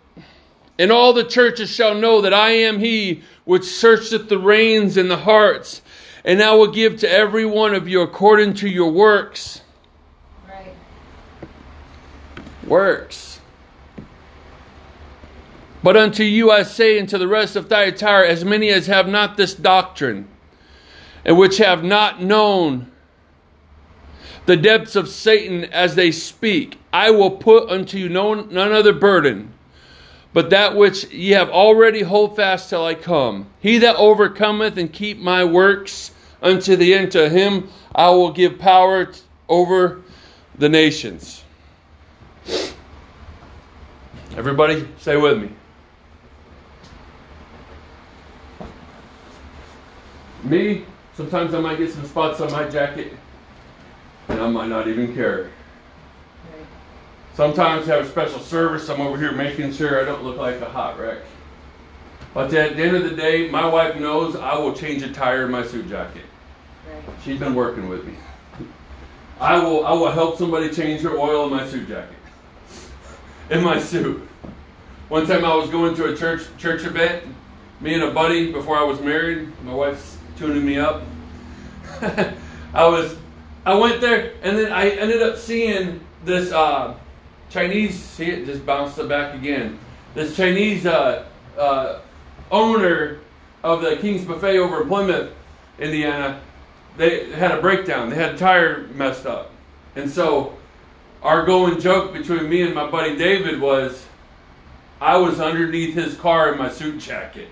[0.77, 5.09] And all the churches shall know that I am he which searcheth the reins and
[5.09, 5.81] the hearts.
[6.23, 9.61] And I will give to every one of you according to your works.
[10.47, 10.73] Right.
[12.65, 13.24] Works.
[15.85, 19.07] But unto you I say, and to the rest of Thyatira, as many as have
[19.07, 20.27] not this doctrine,
[21.23, 22.91] and which have not known
[24.47, 28.93] the depths of Satan as they speak, I will put unto you no, none other
[28.93, 29.53] burden,
[30.33, 33.45] but that which ye have already hold fast till I come.
[33.59, 36.09] He that overcometh and keep my works
[36.41, 39.13] unto the end, to him I will give power
[39.47, 40.01] over
[40.57, 41.43] the nations.
[44.35, 45.51] Everybody, stay with me.
[50.45, 53.13] Me, sometimes I might get some spots on my jacket,
[54.27, 55.49] and I might not even care.
[57.33, 58.87] Sometimes have a special service.
[58.89, 61.19] I'm over here making sure I don't look like a hot wreck.
[62.33, 65.45] But at the end of the day, my wife knows I will change a tire
[65.45, 66.23] in my suit jacket.
[66.87, 67.15] Right.
[67.23, 68.13] She's been working with me.
[69.39, 72.15] I will I will help somebody change their oil in my suit jacket.
[73.49, 74.27] In my suit.
[75.09, 77.23] One time I was going to a church church event,
[77.79, 81.03] me and a buddy before I was married, my wife's tuning me up.
[82.01, 83.15] I was
[83.65, 86.95] I went there and then I ended up seeing this uh,
[87.49, 89.79] Chinese see it just bounced it back again.
[90.13, 91.25] This Chinese uh,
[91.57, 91.99] uh,
[92.51, 93.19] owner
[93.63, 95.31] of the King's Buffet over in Plymouth,
[95.79, 96.39] Indiana,
[96.97, 98.09] they had a breakdown.
[98.09, 99.51] They had a tire messed up.
[99.95, 100.57] And so
[101.21, 104.05] our going joke between me and my buddy David was
[105.01, 107.49] I was underneath his car in my suit jacket.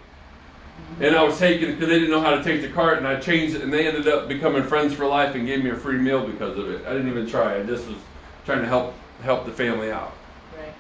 [1.00, 3.08] And I was taking it because they didn't know how to take the cart, and
[3.08, 5.76] I changed it, and they ended up becoming friends for life and gave me a
[5.76, 6.86] free meal because of it.
[6.86, 7.56] I didn't even try.
[7.56, 7.98] I just was
[8.46, 10.14] trying to help help the family out.
[10.58, 10.74] Right.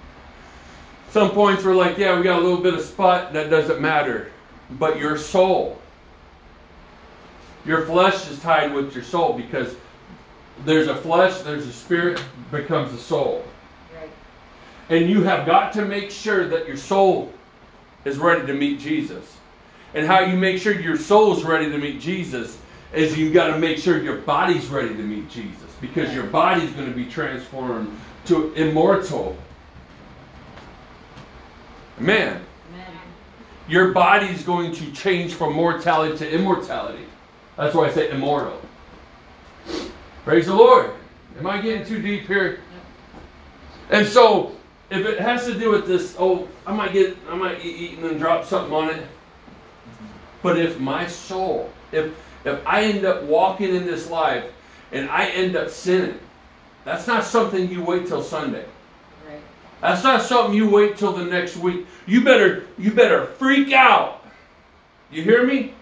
[1.09, 4.31] Some points were like, yeah, we got a little bit of spot, that doesn't matter.
[4.71, 5.79] But your soul,
[7.65, 9.75] your flesh is tied with your soul because
[10.65, 13.45] there's a flesh, there's a spirit, becomes a soul.
[13.95, 14.09] Right.
[14.89, 17.31] And you have got to make sure that your soul
[18.05, 19.37] is ready to meet Jesus.
[19.93, 22.57] And how you make sure your soul's ready to meet Jesus
[22.93, 26.71] is you got to make sure your body's ready to meet Jesus because your body's
[26.71, 29.35] going to be transformed to immortal.
[31.99, 32.41] Man,
[32.73, 32.87] Amen.
[33.67, 37.05] your body's going to change from mortality to immortality.
[37.57, 38.59] That's why I say immortal.
[40.23, 40.91] Praise the Lord.
[41.37, 42.59] Am I getting too deep here?
[43.89, 44.55] And so,
[44.89, 47.97] if it has to do with this, oh, I might get, I might eat, eat
[47.97, 49.05] and then drop something on it.
[50.43, 52.13] But if my soul, if
[52.45, 54.43] if I end up walking in this life
[54.91, 56.19] and I end up sinning,
[56.83, 58.65] that's not something you wait till Sunday.
[59.27, 59.39] Right.
[59.79, 61.87] That's not something you wait till the next week.
[62.05, 64.25] You better you better freak out.
[65.09, 65.73] You hear me?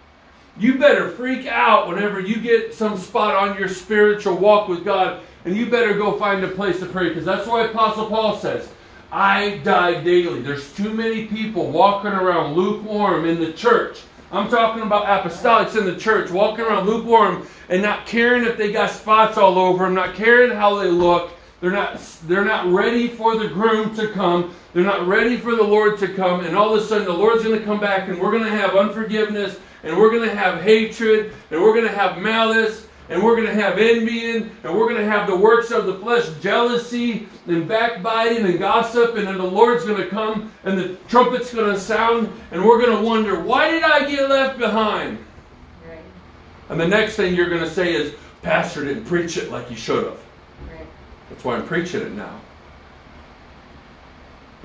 [0.57, 5.21] You better freak out whenever you get some spot on your spiritual walk with God
[5.45, 8.69] and you better go find a place to pray because that's why Apostle Paul says,
[9.11, 10.41] I die daily.
[10.41, 14.01] There's too many people walking around lukewarm in the church.
[14.31, 18.71] I'm talking about apostolics in the church walking around lukewarm and not caring if they
[18.71, 23.07] got spots all over them, not caring how they look, They're not, they're not ready
[23.07, 24.55] for the groom to come.
[24.73, 26.45] They're not ready for the Lord to come.
[26.45, 28.49] And all of a sudden, the Lord's going to come back, and we're going to
[28.49, 33.21] have unforgiveness, and we're going to have hatred, and we're going to have malice, and
[33.21, 36.27] we're going to have envying, and we're going to have the works of the flesh,
[36.41, 41.53] jealousy, and backbiting, and gossip, and then the Lord's going to come, and the trumpet's
[41.53, 45.23] going to sound, and we're going to wonder, why did I get left behind?
[45.87, 45.99] Right.
[46.69, 49.75] And the next thing you're going to say is, Pastor didn't preach it like he
[49.75, 50.19] should have.
[50.69, 50.87] Right.
[51.29, 52.39] That's why I'm preaching it now.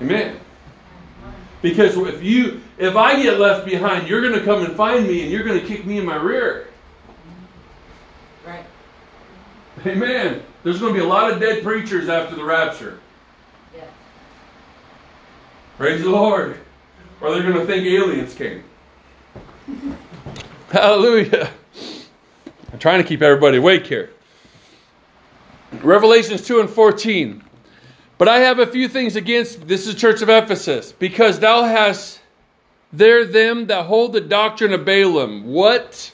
[0.00, 0.40] Amen.
[1.62, 5.22] Because if you if I get left behind, you're going to come and find me
[5.22, 6.68] and you're going to kick me in my rear.
[8.46, 8.64] Right.
[9.84, 10.42] Amen.
[10.62, 12.98] There's going to be a lot of dead preachers after the rapture.
[13.74, 13.84] Yeah.
[15.76, 16.58] Praise the Lord.
[17.20, 18.64] Or they're going to think aliens came.
[20.70, 21.50] Hallelujah.
[22.72, 24.10] I'm trying to keep everybody awake here.
[25.82, 27.42] Revelations 2 and 14.
[28.18, 32.20] But I have a few things against this is Church of Ephesus, because thou hast
[32.92, 35.44] there them that hold the doctrine of Balaam.
[35.44, 36.12] What?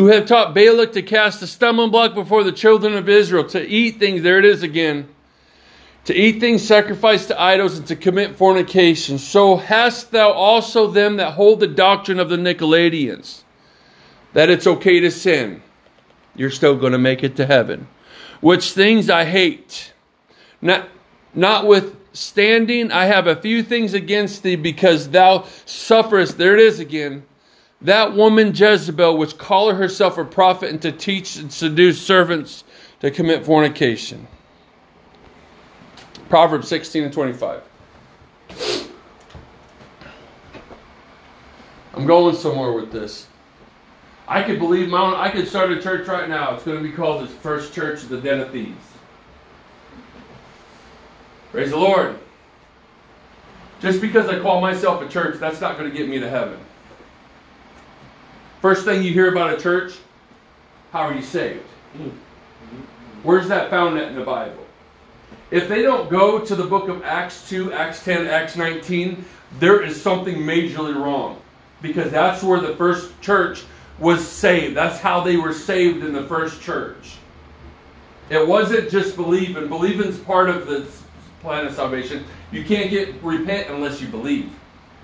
[0.00, 3.62] Who have taught Balak to cast a stumbling block before the children of Israel, to
[3.62, 5.10] eat things, there it is again,
[6.06, 9.18] to eat things sacrificed to idols, and to commit fornication.
[9.18, 13.42] So hast thou also them that hold the doctrine of the Nicolaitans,
[14.32, 15.62] that it's okay to sin.
[16.34, 17.86] You're still going to make it to heaven.
[18.40, 19.92] Which things I hate.
[20.62, 20.88] Not,
[21.34, 27.24] notwithstanding, I have a few things against thee, because thou sufferest, there it is again,
[27.82, 32.64] that woman Jezebel, which calleth herself a prophet, and to teach and seduce servants
[33.00, 34.26] to commit fornication.
[36.28, 37.62] Proverbs 16 and 25.
[41.94, 43.26] I'm going somewhere with this.
[44.28, 46.54] I could believe my own, I could start a church right now.
[46.54, 48.86] It's going to be called the First Church of the Den of Thieves.
[51.50, 52.16] Praise the Lord.
[53.80, 56.60] Just because I call myself a church, that's not going to get me to heaven.
[58.60, 59.94] First thing you hear about a church,
[60.92, 61.64] how are you saved?
[63.22, 64.66] Where's that found at in the Bible?
[65.50, 69.24] If they don't go to the book of Acts 2, Acts 10, Acts 19,
[69.58, 71.40] there is something majorly wrong.
[71.80, 73.64] Because that's where the first church
[73.98, 74.76] was saved.
[74.76, 77.16] That's how they were saved in the first church.
[78.28, 79.68] It wasn't just believing.
[79.68, 80.86] Believing's part of the
[81.40, 82.24] plan of salvation.
[82.52, 84.52] You can't get repent unless you believe.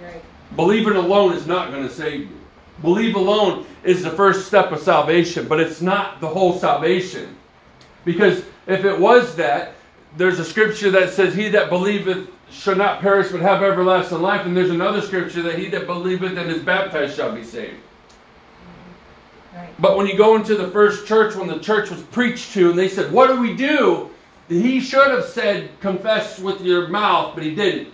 [0.00, 0.22] Right.
[0.54, 2.36] Believing alone is not going to save you.
[2.82, 7.36] Believe alone is the first step of salvation, but it's not the whole salvation.
[8.04, 9.74] Because if it was that,
[10.16, 14.46] there's a scripture that says, He that believeth shall not perish but have everlasting life.
[14.46, 17.76] And there's another scripture that he that believeth and is baptized shall be saved.
[19.54, 19.68] Right.
[19.78, 22.78] But when you go into the first church, when the church was preached to, and
[22.78, 24.10] they said, What do we do?
[24.48, 27.92] He should have said, Confess with your mouth, but he didn't.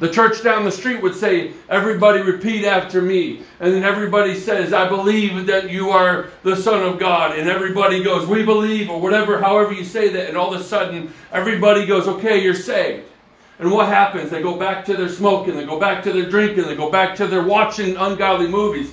[0.00, 3.42] The church down the street would say, Everybody repeat after me.
[3.60, 7.38] And then everybody says, I believe that you are the Son of God.
[7.38, 10.28] And everybody goes, We believe, or whatever, however you say that.
[10.28, 13.06] And all of a sudden, everybody goes, Okay, you're saved.
[13.60, 14.30] And what happens?
[14.30, 17.14] They go back to their smoking, they go back to their drinking, they go back
[17.16, 18.92] to their watching ungodly movies.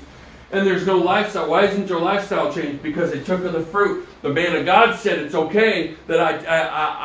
[0.51, 1.49] And there's no lifestyle.
[1.49, 2.83] Why isn't your lifestyle changed?
[2.83, 4.07] Because they took of the fruit.
[4.21, 6.61] The man of God said it's okay that I, I,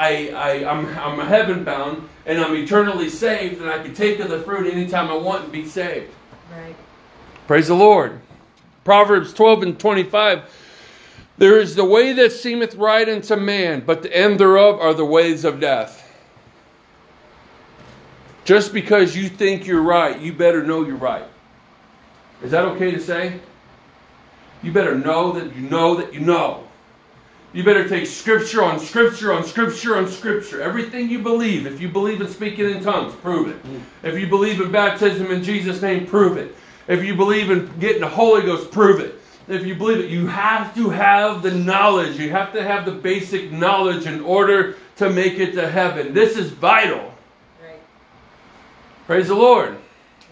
[0.09, 4.31] I, I, I'm, I'm heaven bound and I'm eternally saved and I can take of
[4.31, 6.13] the fruit anytime I want and be saved.
[6.53, 6.75] Right.
[7.47, 8.21] Praise the Lord.
[8.83, 10.43] Proverbs 12 and 25.
[11.39, 15.05] There is the way that seemeth right unto man, but the end thereof are the
[15.05, 16.03] ways of death.
[18.45, 21.27] Just because you think you're right, you better know you're right.
[22.43, 23.41] Is that okay to say?
[24.63, 26.65] You better know that you know that you know.
[27.53, 30.61] You better take scripture on scripture on scripture on scripture.
[30.61, 31.67] Everything you believe.
[31.67, 33.57] If you believe in speaking in tongues, prove it.
[34.03, 36.55] If you believe in baptism in Jesus' name, prove it.
[36.89, 39.15] If you believe in getting the Holy Ghost, prove it.
[39.49, 42.19] If you believe it, you have to have the knowledge.
[42.19, 46.13] You have to have the basic knowledge in order to make it to heaven.
[46.13, 47.15] This is vital.
[47.63, 47.81] Right.
[49.07, 49.79] Praise the Lord.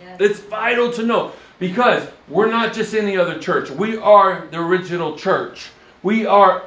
[0.02, 0.16] Yes.
[0.20, 1.32] It's vital to know
[1.68, 3.70] because we're not just any other church.
[3.70, 5.70] We are the original church.
[6.02, 6.64] We are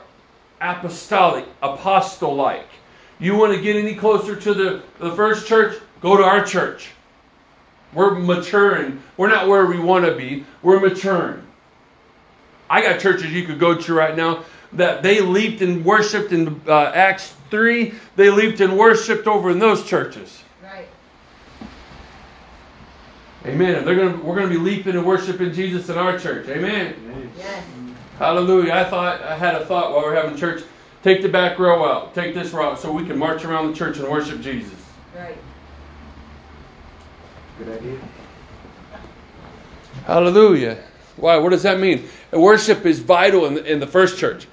[0.59, 2.67] apostolic, apostle like.
[3.19, 5.79] You want to get any closer to the, the first church?
[6.01, 6.89] Go to our church.
[7.93, 9.03] We're maturing.
[9.17, 10.45] We're not where we want to be.
[10.63, 11.43] We're maturing.
[12.67, 16.59] I got churches you could go to right now that they leaped and worshiped in
[16.67, 17.93] uh, Acts 3.
[18.15, 20.41] They leaped and worshiped over in those churches.
[23.43, 23.53] Right.
[23.53, 23.85] Amen.
[23.85, 26.47] They're gonna, we're going to be leaping and worshiping Jesus in our church.
[26.49, 26.95] Amen.
[27.37, 27.63] Yes.
[28.17, 28.73] Hallelujah.
[28.73, 30.63] I thought I had a thought while we are having church.
[31.03, 32.15] Take the back row out.
[32.15, 34.73] Take this route so we can march around the church and worship Jesus.
[35.15, 35.37] Right.
[37.59, 37.99] Good idea.
[40.05, 40.83] Hallelujah.
[41.15, 41.37] Why?
[41.37, 42.07] What does that mean?
[42.31, 44.47] Worship is vital in the, in the first church.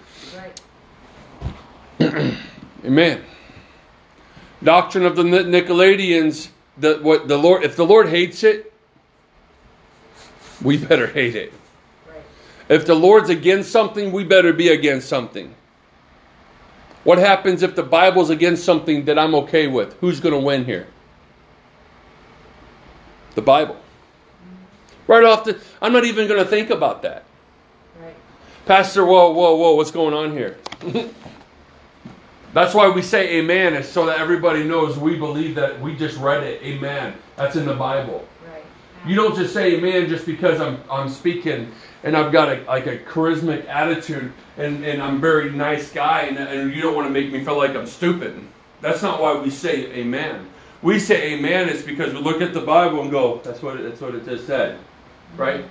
[2.00, 2.36] Right.
[2.84, 3.22] Amen.
[4.62, 6.48] Doctrine of the Ni- Nicolaitans.
[6.78, 7.64] The what the Lord?
[7.64, 8.73] If the Lord hates it,
[10.62, 11.52] we better hate it.
[12.08, 12.22] Right.
[12.68, 15.54] If the Lord's against something, we better be against something.
[17.04, 19.94] What happens if the Bible's against something that I'm okay with?
[20.00, 20.86] Who's going to win here?
[23.34, 23.76] The Bible.
[25.06, 27.24] Right off the, I'm not even going to think about that.
[28.00, 28.14] Right.
[28.64, 30.56] Pastor, whoa, whoa, whoa, what's going on here?
[32.54, 36.16] That's why we say amen, is so that everybody knows we believe that we just
[36.18, 36.62] read it.
[36.62, 37.14] Amen.
[37.36, 38.26] That's in the Bible.
[39.06, 41.70] You don't just say amen just because I'm I'm speaking
[42.02, 46.22] and I've got a like a charismatic attitude and, and I'm a very nice guy
[46.22, 48.40] and, and you don't want to make me feel like I'm stupid.
[48.80, 50.48] That's not why we say amen.
[50.82, 53.82] We say amen is because we look at the Bible and go, that's what it,
[53.82, 54.78] that's what it just said.
[55.36, 55.64] Right?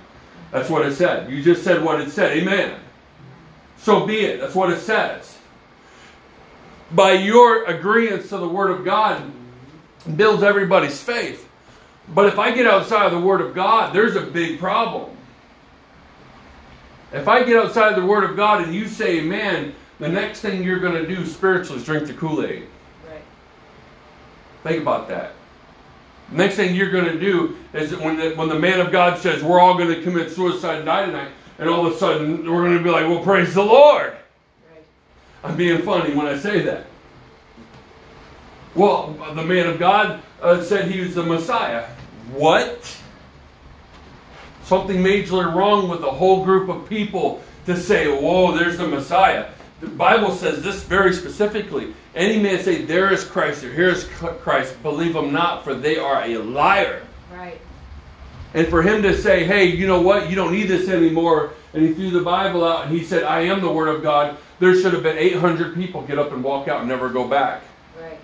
[0.50, 1.30] That's what it said.
[1.30, 2.36] You just said what it said.
[2.36, 2.78] Amen.
[3.78, 4.40] So be it.
[4.40, 5.38] That's what it says.
[6.92, 9.22] By your agreement to the Word of God
[10.16, 11.48] builds everybody's faith.
[12.08, 15.10] But if I get outside of the Word of God, there's a big problem.
[17.12, 20.40] If I get outside of the Word of God and you say amen, the next
[20.40, 22.66] thing you're going to do spiritually is drink the Kool Aid.
[23.08, 23.22] Right.
[24.64, 25.32] Think about that.
[26.30, 29.42] Next thing you're going to do is when the, when the man of God says,
[29.42, 32.64] We're all going to commit suicide and die tonight, and all of a sudden we're
[32.64, 34.12] going to be like, Well, praise the Lord.
[34.12, 34.82] Right.
[35.44, 36.86] I'm being funny when I say that.
[38.74, 41.86] Well, the man of God uh, said he was the Messiah.
[42.32, 42.96] What?
[44.64, 49.50] Something majorly wrong with a whole group of people to say, whoa, there's the Messiah.
[49.80, 51.94] The Bible says this very specifically.
[52.14, 55.98] Any man say, there is Christ or here is Christ, believe them not, for they
[55.98, 57.02] are a liar.
[57.32, 57.60] Right.
[58.54, 60.30] And for him to say, hey, you know what?
[60.30, 61.52] You don't need this anymore.
[61.72, 64.36] And he threw the Bible out and he said, I am the Word of God.
[64.60, 67.62] There should have been 800 people get up and walk out and never go back.
[68.00, 68.18] Right.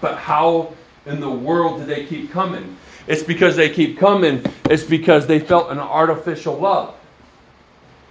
[0.00, 0.72] But how
[1.06, 2.76] in the world do they keep coming?
[3.06, 4.44] It's because they keep coming.
[4.68, 6.94] It's because they felt an artificial love.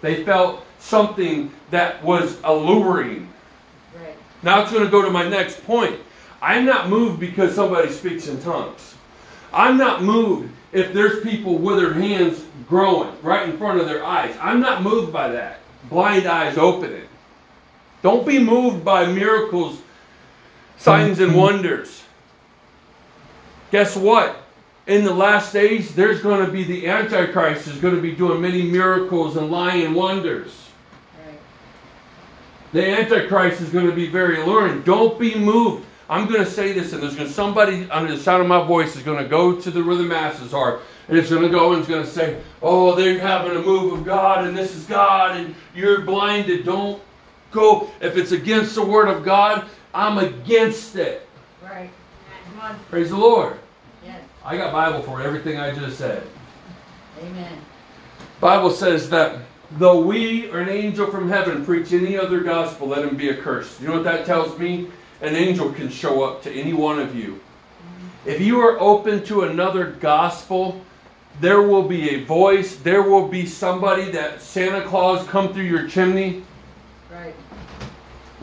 [0.02, 3.30] They felt something that was alluring.
[3.96, 4.16] Right.
[4.43, 6.00] Now it's going to go to my next point.
[6.41, 8.96] I'm not moved because somebody speaks in tongues.
[9.52, 14.04] I'm not moved if there's people with their hands growing right in front of their
[14.04, 14.36] eyes.
[14.41, 15.60] I'm not moved by that.
[15.89, 17.08] Blind eyes opening.
[18.02, 19.82] Don't be moved by miracles,
[20.78, 21.39] signs, and mm-hmm.
[21.39, 22.05] wonders.
[23.76, 24.38] Guess what?
[24.88, 28.41] In the last days, there's going to be the Antichrist is going to be doing
[28.41, 30.69] many miracles and lying wonders.
[31.28, 31.38] Right.
[32.71, 34.84] The Antichrist is going to be very alluring.
[34.84, 35.86] Don't be moved.
[36.09, 38.65] I'm going to say this, and there's going to somebody under the sound of my
[38.65, 41.49] voice is going to go to the where the masses are, and it's going to
[41.49, 44.73] go and it's going to say, "Oh, they're having a move of God, and this
[44.73, 47.01] is God, and you're blinded." Don't
[47.51, 47.91] go.
[47.99, 51.28] If it's against the Word of God, I'm against it.
[51.61, 51.89] Right.
[52.45, 52.80] Come on.
[52.89, 53.59] Praise the Lord.
[54.46, 56.26] I got Bible for everything I just said.
[57.20, 57.58] Amen.
[58.39, 59.39] Bible says that
[59.72, 63.82] though we or an angel from heaven preach any other gospel, let him be accursed.
[63.82, 64.88] You know what that tells me?
[65.22, 67.32] An angel can show up to any one of you.
[67.32, 68.30] Mm-hmm.
[68.30, 70.80] If you are open to another gospel,
[71.41, 75.88] there will be a voice, there will be somebody that Santa Claus come through your
[75.88, 76.43] chimney.
[77.12, 77.34] Right.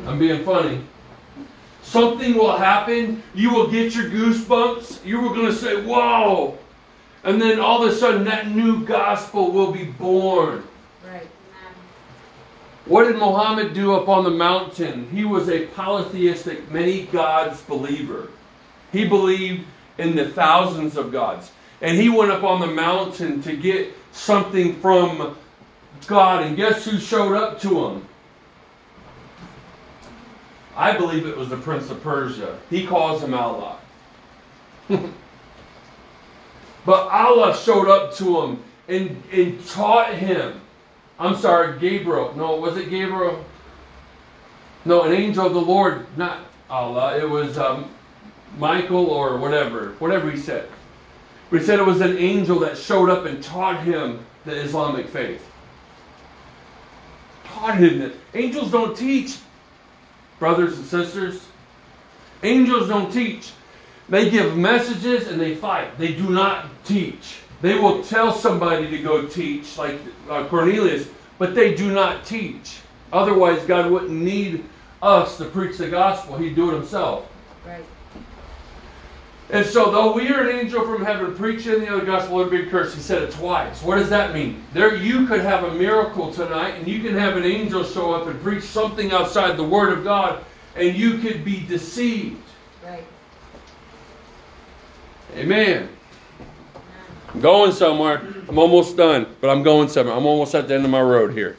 [0.04, 0.80] I'm being funny.
[1.92, 3.22] Something will happen.
[3.34, 5.04] You will get your goosebumps.
[5.04, 6.56] You were going to say, Whoa.
[7.22, 10.64] And then all of a sudden, that new gospel will be born.
[11.06, 11.28] Right.
[12.86, 15.10] What did Muhammad do up on the mountain?
[15.10, 18.30] He was a polytheistic, many gods believer.
[18.90, 19.66] He believed
[19.98, 21.52] in the thousands of gods.
[21.82, 25.36] And he went up on the mountain to get something from
[26.06, 26.42] God.
[26.44, 28.08] And guess who showed up to him?
[30.76, 32.58] I believe it was the Prince of Persia.
[32.70, 33.78] He calls him Allah.
[34.88, 35.10] but
[36.86, 40.60] Allah showed up to him and, and taught him.
[41.18, 42.34] I'm sorry, Gabriel.
[42.36, 43.44] No, was it Gabriel?
[44.84, 47.18] No, an angel of the Lord, not Allah.
[47.18, 47.88] It was um,
[48.58, 50.68] Michael or whatever, whatever he said.
[51.50, 55.06] But he said it was an angel that showed up and taught him the Islamic
[55.08, 55.46] faith.
[57.44, 59.36] Taught him that angels don't teach,
[60.42, 61.40] brothers and sisters.
[62.42, 63.52] Angels don't teach.
[64.08, 65.96] They give messages and they fight.
[65.98, 67.36] They do not teach.
[67.60, 72.80] They will tell somebody to go teach, like uh, Cornelius, but they do not teach.
[73.12, 74.64] Otherwise, God wouldn't need
[75.00, 76.36] us to preach the gospel.
[76.36, 77.30] He'd do it himself.
[77.64, 77.84] Right.
[79.52, 82.64] And so, though we are an angel from heaven preaching the other gospel would be
[82.64, 83.82] cursed, he said it twice.
[83.82, 84.64] What does that mean?
[84.72, 88.26] There, you could have a miracle tonight, and you can have an angel show up
[88.28, 90.42] and preach something outside the Word of God,
[90.74, 92.42] and you could be deceived.
[92.82, 93.04] Right.
[95.36, 95.90] Amen.
[97.34, 98.26] I'm going somewhere.
[98.48, 100.16] I'm almost done, but I'm going somewhere.
[100.16, 101.58] I'm almost at the end of my road here.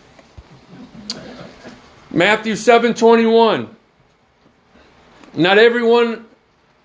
[2.10, 3.70] Matthew 7 21.
[5.36, 6.26] Not everyone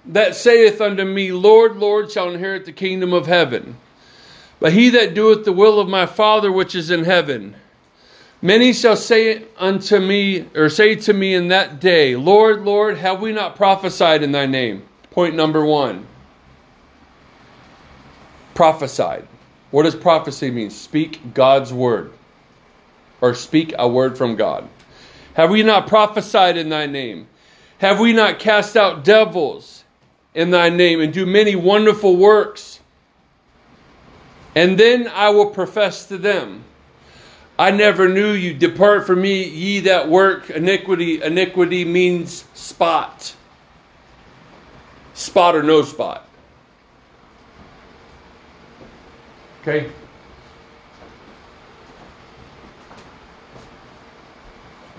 [0.09, 3.77] that saith unto me, Lord, Lord, shall inherit the kingdom of heaven,
[4.59, 7.55] but he that doeth the will of my Father which is in heaven.
[8.41, 13.21] Many shall say unto me, or say to me in that day, Lord, Lord, have
[13.21, 14.85] we not prophesied in thy name?
[15.11, 16.07] Point number one.
[18.55, 19.27] Prophesied.
[19.71, 20.71] What does prophecy mean?
[20.71, 22.13] Speak God's word,
[23.21, 24.69] or speak a word from God.
[25.35, 27.29] Have we not prophesied in thy name?
[27.79, 29.78] Have we not cast out devils
[30.39, 32.79] in thy name and do many wonderful works?
[34.55, 36.65] And then I will profess to them,
[37.59, 38.55] I never knew you.
[38.55, 41.21] Depart from me, ye that work iniquity.
[41.21, 43.35] Iniquity means spot.
[45.15, 46.29] Spot or no spot.
[49.63, 49.91] Okay?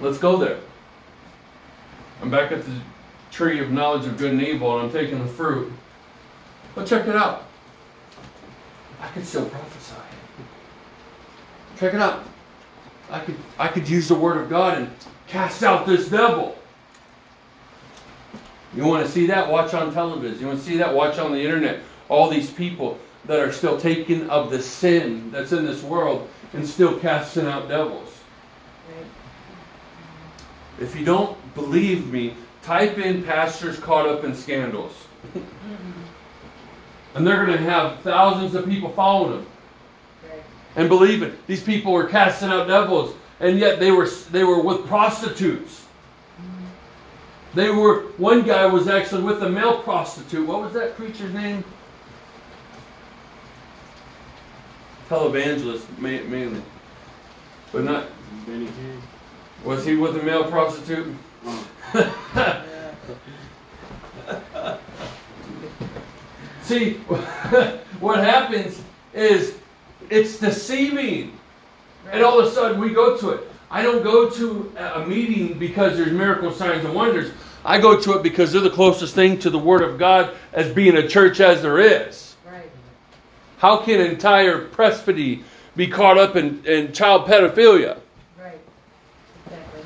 [0.02, 0.60] Let's go there.
[2.22, 2.72] I'm back at the
[3.40, 5.72] tree of knowledge of good and evil, and I'm taking the fruit.
[6.76, 7.46] But check it out.
[9.00, 9.96] I could still prophesy.
[11.78, 12.26] Check it out.
[13.10, 14.90] I could I could use the word of God and
[15.28, 16.60] cast out this devil.
[18.76, 19.50] You want to see that?
[19.50, 20.42] Watch on television.
[20.42, 20.94] You want to see that?
[20.94, 21.80] Watch on the internet.
[22.10, 26.68] All these people that are still taking of the sin that's in this world and
[26.68, 28.20] still casting out devils.
[30.78, 32.34] If you don't believe me,
[32.64, 34.94] type in pastors caught up in scandals.
[37.16, 39.46] and they're going to have thousands of people following them
[40.30, 40.44] Right.
[40.76, 41.34] and believing.
[41.48, 45.86] These people were casting out devils, and yet they were they were with prostitutes.
[47.56, 50.46] They were one guy was actually with a male prostitute.
[50.48, 51.64] What was that preacher's name?
[55.10, 56.62] Televangelist ma- mainly,
[57.72, 58.06] but not.
[58.46, 58.68] Benny
[59.66, 61.08] Was he with a male prostitute?
[61.46, 61.64] Uh-huh.
[66.64, 66.94] See,
[68.00, 68.82] what happens
[69.14, 69.56] is
[70.10, 71.38] it's deceiving.
[72.12, 73.48] And all of a sudden we go to it.
[73.72, 77.32] I don't go to a meeting because there's miracle signs and wonders.
[77.64, 80.74] I go to it because they're the closest thing to the Word of God as
[80.74, 82.36] being a church as there is.
[82.46, 82.70] Right.
[83.58, 85.44] How can an entire presbytery
[85.76, 88.00] be caught up in, in child pedophilia?
[88.40, 88.60] Right.
[89.46, 89.82] Exactly.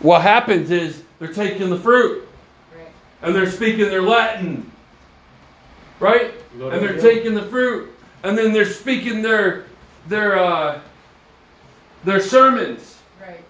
[0.00, 2.28] What happens is they're taking the fruit
[2.76, 2.88] Right.
[3.22, 4.70] and they're speaking their Latin.
[6.00, 6.34] Right?
[6.56, 7.02] Lord, and they're yeah.
[7.02, 7.92] taking the fruit,
[8.22, 9.64] and then they're speaking their
[10.06, 10.80] their uh,
[12.04, 12.98] their sermons.
[13.20, 13.42] Right.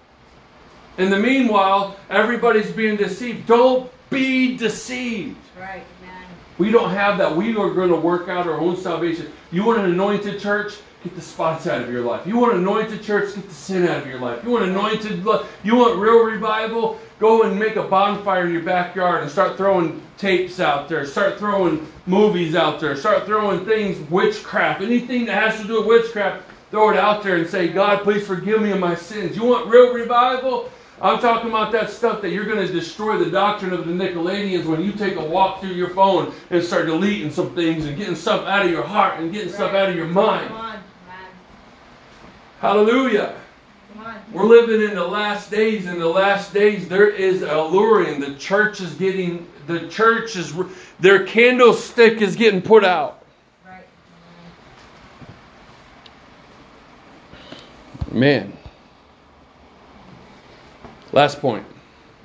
[0.96, 3.46] In the meanwhile, everybody's being deceived.
[3.46, 5.36] Don't be deceived.
[5.58, 5.84] Right.
[6.02, 6.24] Man.
[6.56, 7.34] We don't have that.
[7.36, 9.30] We are going to work out our own salvation.
[9.52, 10.74] You want an anointed church?
[11.04, 12.26] Get the spots out of your life.
[12.26, 13.34] You want an anointed church?
[13.34, 14.42] Get the sin out of your life.
[14.42, 15.46] You want anointed blood?
[15.62, 16.98] You want real revival?
[17.18, 21.04] Go and make a bonfire in your backyard and start throwing tapes out there.
[21.04, 22.94] Start throwing movies out there.
[22.96, 26.44] Start throwing things, witchcraft, anything that has to do with witchcraft.
[26.70, 29.36] Throw it out there and say, God, please forgive me of my sins.
[29.36, 30.70] You want real revival?
[31.00, 34.64] I'm talking about that stuff that you're going to destroy the doctrine of the Nicolaitans
[34.64, 38.16] when you take a walk through your phone and start deleting some things and getting
[38.16, 40.48] stuff out of your heart and getting stuff out of your mind.
[40.48, 40.78] Come on.
[42.60, 43.36] Hallelujah.
[44.32, 45.86] We're living in the last days.
[45.86, 48.20] In the last days, there is alluring.
[48.20, 50.54] The church is getting, the church is,
[51.00, 53.24] their candlestick is getting put out.
[53.66, 53.86] Right.
[58.12, 58.52] Man.
[61.12, 61.64] Last point.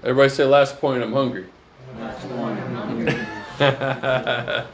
[0.03, 1.01] Everybody say last point.
[1.01, 1.45] I'm hungry.
[1.97, 2.57] That's one.
[3.59, 4.65] I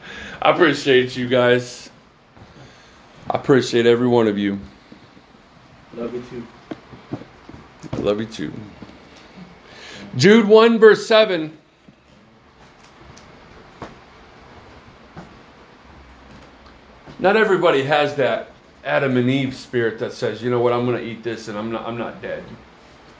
[0.41, 1.91] appreciate you guys.
[3.29, 4.59] I appreciate every one of you.
[5.95, 6.47] Love you too.
[7.93, 8.53] I love you too.
[10.15, 11.55] Jude 1, verse 7.
[17.19, 18.51] Not everybody has that
[18.85, 21.57] Adam and Eve spirit that says, you know what, I'm going to eat this and
[21.57, 22.43] I'm not, I'm not dead.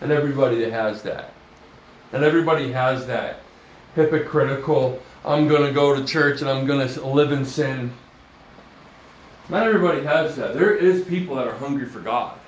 [0.02, 1.34] And everybody that has that.
[2.14, 3.42] And everybody has that
[3.96, 7.92] hypocritical, I'm going to go to church and I'm going to live in sin.
[9.50, 10.54] Not everybody has that.
[10.54, 12.39] There is people that are hungry for God.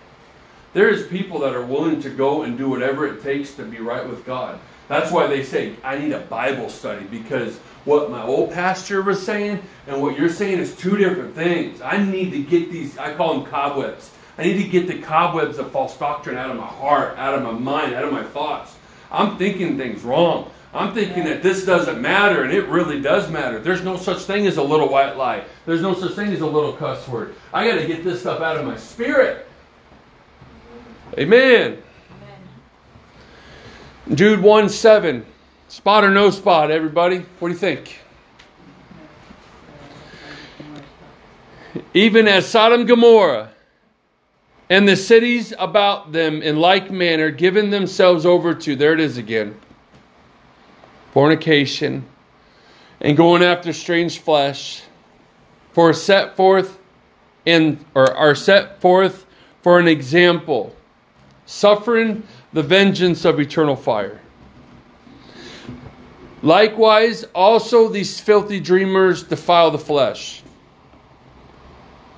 [0.73, 3.79] There is people that are willing to go and do whatever it takes to be
[3.79, 4.59] right with God.
[4.87, 9.25] That's why they say, I need a Bible study because what my old pastor was
[9.25, 11.81] saying and what you're saying is two different things.
[11.81, 14.11] I need to get these, I call them cobwebs.
[14.37, 17.43] I need to get the cobwebs of false doctrine out of my heart, out of
[17.43, 18.75] my mind, out of my thoughts.
[19.11, 20.49] I'm thinking things wrong.
[20.73, 23.59] I'm thinking that this doesn't matter, and it really does matter.
[23.59, 25.43] There's no such thing as a little white lie.
[25.65, 27.35] There's no such thing as a little cuss word.
[27.53, 29.47] I got to get this stuff out of my spirit.
[31.17, 31.77] Amen.
[34.07, 34.15] Amen.
[34.15, 35.25] Jude 1 7.
[35.67, 37.25] Spot or no spot, everybody?
[37.39, 37.99] What do you think?
[41.93, 43.51] Even as Sodom and Gomorrah
[44.69, 49.17] and the cities about them in like manner given themselves over to, there it is
[49.17, 49.57] again,
[51.13, 52.05] fornication
[53.01, 54.83] and going after strange flesh,
[55.73, 56.77] for set forth
[57.45, 59.25] in or are set forth
[59.61, 60.75] for an example,
[61.51, 62.23] suffering
[62.53, 64.21] the vengeance of eternal fire.
[66.41, 70.43] Likewise, also these filthy dreamers defile the flesh.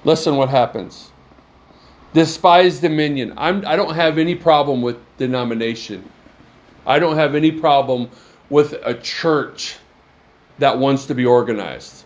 [0.05, 1.11] Listen what happens.
[2.13, 3.34] Despise dominion.
[3.36, 6.07] I'm, I don't have any problem with denomination.
[6.86, 8.11] I don't have any problem
[8.51, 9.77] with a church
[10.59, 12.05] that wants to be organized.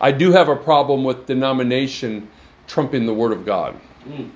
[0.00, 2.30] I do have a problem with denomination
[2.66, 3.78] trumping the Word of God.
[4.08, 4.30] Mm.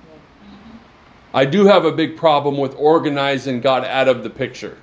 [1.33, 4.77] I do have a big problem with organizing God out of the picture.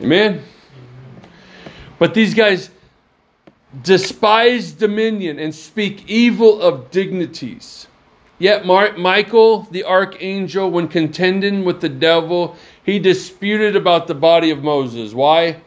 [0.00, 0.42] Amen?
[1.98, 2.70] But these guys
[3.82, 7.86] despise dominion and speak evil of dignities.
[8.38, 14.50] Yet Mar- Michael, the archangel, when contending with the devil, he disputed about the body
[14.50, 15.14] of Moses.
[15.14, 15.60] Why?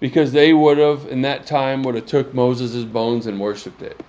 [0.00, 4.02] Because they would have, in that time, would have took Moses' bones and worshipped it.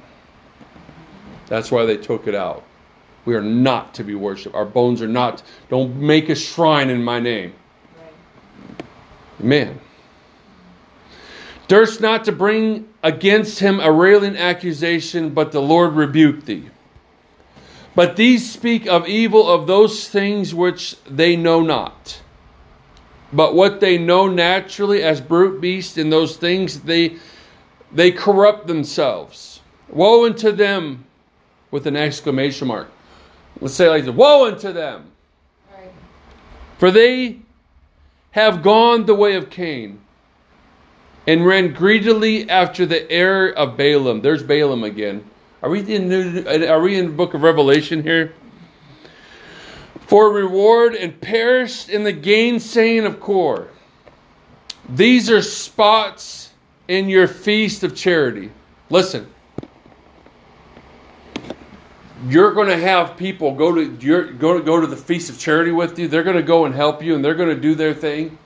[1.48, 2.64] That's why they took it out.
[3.26, 4.56] We are not to be worshipped.
[4.56, 5.44] Our bones are not.
[5.70, 7.54] Don't make a shrine in my name.
[9.40, 9.80] Amen.
[11.68, 16.70] Durst not to bring against him a railing accusation, but the Lord rebuked thee.
[17.96, 22.22] But these speak of evil of those things which they know not.
[23.34, 27.18] But what they know naturally as brute beasts in those things they
[27.94, 29.60] they corrupt themselves.
[29.90, 31.06] Woe unto them
[31.72, 32.90] with an exclamation mark.
[33.62, 34.16] Let's say it like.
[34.16, 35.12] Woe unto them.
[35.72, 35.92] Right.
[36.80, 37.40] For they
[38.32, 40.02] have gone the way of Cain
[41.28, 44.22] and ran greedily after the error of Balaam.
[44.22, 45.24] There's Balaam again.
[45.62, 48.34] Are we in the, uh, are we in the book of Revelation here?
[50.08, 53.68] For reward and perished in the gainsaying of Core.
[54.90, 56.50] These are spots
[56.88, 58.52] in your feast of charity.
[58.90, 59.28] Listen.
[62.28, 65.40] You're going to have people go to you're, go to go to the feast of
[65.40, 66.08] charity with you.
[66.08, 68.38] They're going to go and help you, and they're going to do their thing.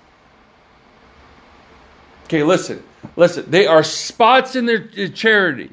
[2.25, 2.83] Okay, listen,
[3.15, 3.45] listen.
[3.49, 5.71] They are spots in their charity.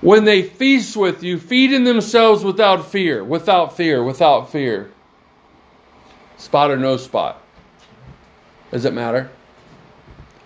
[0.00, 4.90] When they feast with you, feeding themselves without fear, without fear, without fear.
[6.36, 7.42] Spot or no spot.
[8.70, 9.28] Does it matter?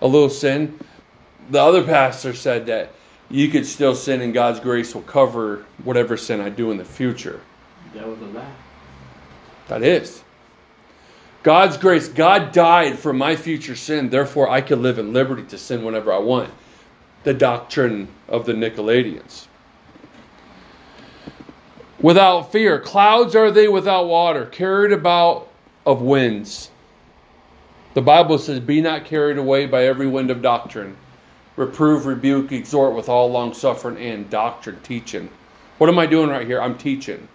[0.01, 0.79] A little sin.
[1.49, 2.93] The other pastor said that
[3.33, 6.85] you could still sin and God's grace will cover whatever sin I do in the
[6.85, 7.41] future.
[7.95, 8.53] That was a lie.
[9.69, 10.23] That is.
[11.41, 15.57] God's grace, God died for my future sin, therefore I can live in liberty to
[15.57, 16.53] sin whenever I want.
[17.23, 19.47] The doctrine of the Nicolaitans.
[21.99, 25.49] Without fear, clouds are they without water, carried about
[25.87, 26.69] of winds.
[27.95, 30.97] The Bible says, Be not carried away by every wind of doctrine.
[31.55, 35.29] Reprove, rebuke, exhort with all long suffering and doctrine, teaching.
[35.77, 36.61] What am I doing right here?
[36.61, 37.27] I'm teaching.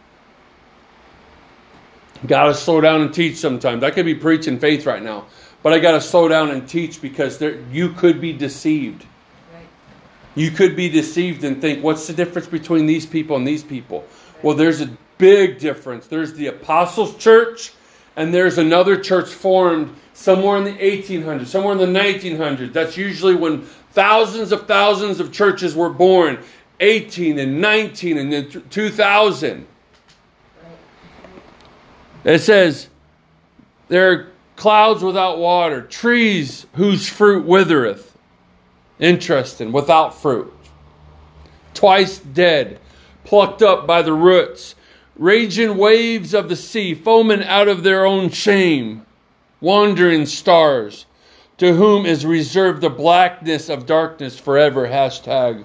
[2.26, 3.84] Got to slow down and teach sometimes.
[3.84, 5.26] I could be preaching faith right now,
[5.62, 9.06] but I got to slow down and teach because there, you could be deceived.
[9.54, 9.66] Right.
[10.34, 14.04] You could be deceived and think, what's the difference between these people and these people?
[14.42, 16.08] Well, there's a big difference.
[16.08, 17.72] There's the Apostles' Church,
[18.18, 22.72] and there's another church formed somewhere in the 1800s, somewhere in the 1900s.
[22.72, 23.62] That's usually when
[23.92, 26.40] thousands of thousands of churches were born
[26.80, 29.66] 18 and 19 and then 2000.
[32.24, 32.88] It says,
[33.86, 38.18] There are clouds without water, trees whose fruit withereth.
[38.98, 40.52] Interesting, without fruit.
[41.72, 42.80] Twice dead,
[43.22, 44.74] plucked up by the roots.
[45.18, 49.04] Raging waves of the sea, foaming out of their own shame.
[49.60, 51.06] Wandering stars,
[51.56, 54.86] to whom is reserved the blackness of darkness forever.
[54.86, 55.64] Hashtag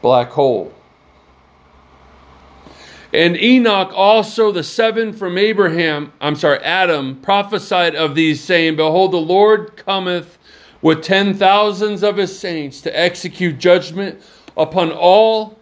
[0.00, 0.72] black hole.
[3.12, 9.12] And Enoch also, the seven from Abraham, I'm sorry, Adam, prophesied of these, saying, Behold,
[9.12, 10.38] the Lord cometh
[10.80, 14.20] with ten thousands of his saints to execute judgment
[14.56, 15.58] upon all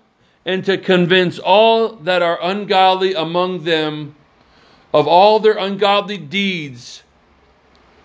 [0.49, 4.15] and to convince all that are ungodly among them
[4.95, 7.03] of all their ungodly deeds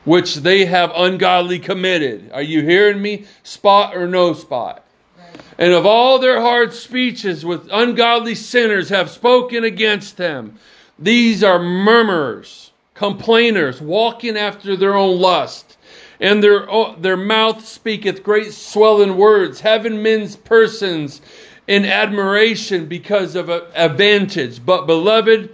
[0.03, 2.29] which they have ungodly committed.
[2.33, 3.25] Are you hearing me?
[3.43, 4.83] Spot or no spot?
[5.57, 10.59] And of all their hard speeches with ungodly sinners have spoken against them.
[10.99, 15.77] These are murmurers, complainers, walking after their own lust.
[16.19, 16.67] And their,
[16.97, 21.21] their mouth speaketh great swelling words, having men's persons
[21.67, 24.65] in admiration because of a advantage.
[24.65, 25.53] But beloved,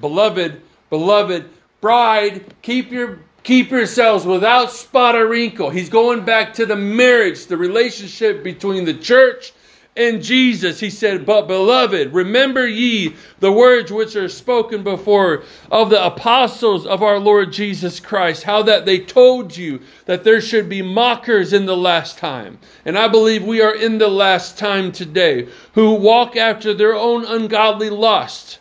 [0.00, 1.50] beloved, beloved,
[1.80, 5.70] bride, keep your Keep yourselves without spot or wrinkle.
[5.70, 9.52] He's going back to the marriage, the relationship between the church
[9.96, 10.78] and Jesus.
[10.80, 16.86] He said, But beloved, remember ye the words which are spoken before of the apostles
[16.86, 21.52] of our Lord Jesus Christ, how that they told you that there should be mockers
[21.52, 22.58] in the last time.
[22.84, 27.24] And I believe we are in the last time today, who walk after their own
[27.24, 28.58] ungodly lust.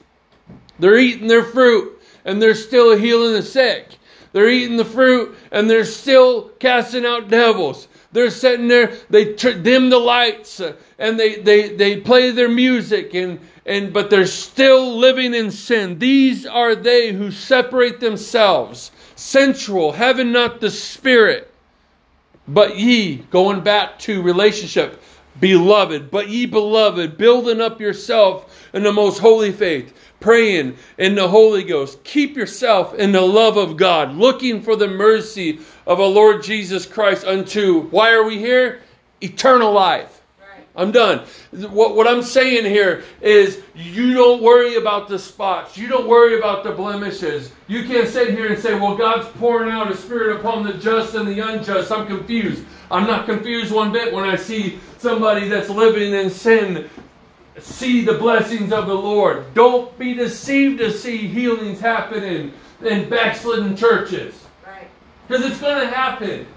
[0.79, 3.97] They're eating their fruit and they're still healing the sick.
[4.33, 7.87] They're eating the fruit and they're still casting out devils.
[8.15, 13.13] They're sitting there, they dim the lights uh, and they, they, they play their music
[13.13, 15.99] and, and but they're still living in sin.
[15.99, 21.51] These are they who separate themselves, sensual, having not the spirit.
[22.47, 25.03] But ye, going back to relationship,
[25.41, 29.93] beloved, but ye beloved, building up yourself in the most holy faith
[30.25, 32.03] praying in the Holy Ghost.
[32.03, 36.85] Keep yourself in the love of God, looking for the mercy of our Lord Jesus
[36.85, 38.81] Christ unto, why are we here?
[39.21, 40.21] Eternal life.
[40.77, 41.25] I'm done.
[41.51, 45.77] What, what I'm saying here is you don't worry about the spots.
[45.77, 47.51] You don't worry about the blemishes.
[47.67, 51.15] You can't sit here and say, well, God's pouring out a spirit upon the just
[51.15, 51.91] and the unjust.
[51.91, 52.65] I'm confused.
[52.91, 56.89] I'm not confused one bit when I see somebody that's living in sin
[57.59, 59.53] see the blessings of the Lord.
[59.53, 62.51] Don't be deceived to see healings happening
[62.83, 64.44] in backslidden churches.
[65.27, 66.47] Because it's going to happen.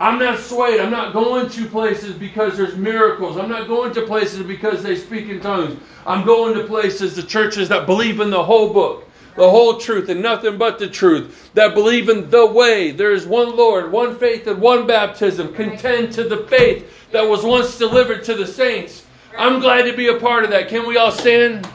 [0.00, 0.80] I'm not swayed.
[0.80, 3.36] I'm not going to places because there's miracles.
[3.36, 5.80] I'm not going to places because they speak in tongues.
[6.06, 10.08] I'm going to places, the churches that believe in the whole book, the whole truth,
[10.08, 12.90] and nothing but the truth, that believe in the way.
[12.90, 15.54] There is one Lord, one faith, and one baptism.
[15.54, 19.04] Contend to the faith that was once delivered to the saints
[19.36, 20.68] I'm glad to be a part of that.
[20.68, 21.68] Can we all stand?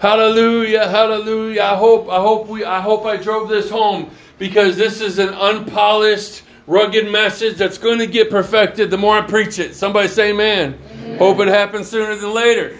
[0.00, 1.62] Hallelujah, hallelujah.
[1.62, 5.30] I hope I hope we I hope I drove this home because this is an
[5.30, 9.74] unpolished, rugged message that's going to get perfected the more I preach it.
[9.74, 10.78] Somebody say amen.
[10.92, 11.18] amen.
[11.18, 12.78] Hope it happens sooner than later.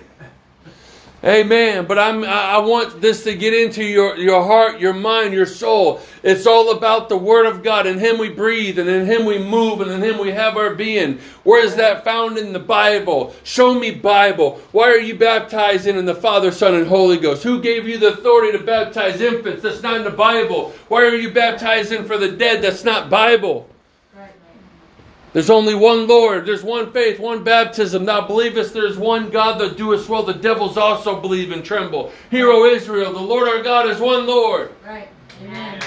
[1.26, 1.86] Amen.
[1.86, 6.00] But I'm, I want this to get into your, your heart, your mind, your soul.
[6.22, 7.84] It's all about the Word of God.
[7.88, 10.72] In Him we breathe, and in Him we move, and in Him we have our
[10.72, 11.18] being.
[11.42, 13.34] Where is that found in the Bible?
[13.42, 14.60] Show me Bible.
[14.70, 17.42] Why are you baptizing in the Father, Son, and Holy Ghost?
[17.42, 19.62] Who gave you the authority to baptize infants?
[19.62, 20.74] That's not in the Bible.
[20.86, 22.62] Why are you baptizing for the dead?
[22.62, 23.68] That's not Bible.
[25.32, 28.04] There's only one Lord, there's one faith, one baptism.
[28.04, 30.22] Thou believest there's one God that doeth well.
[30.22, 32.12] The devils also believe and tremble.
[32.30, 34.72] Hear, O Israel, the Lord our God is one Lord.
[34.86, 35.08] Right.
[35.42, 35.80] Amen.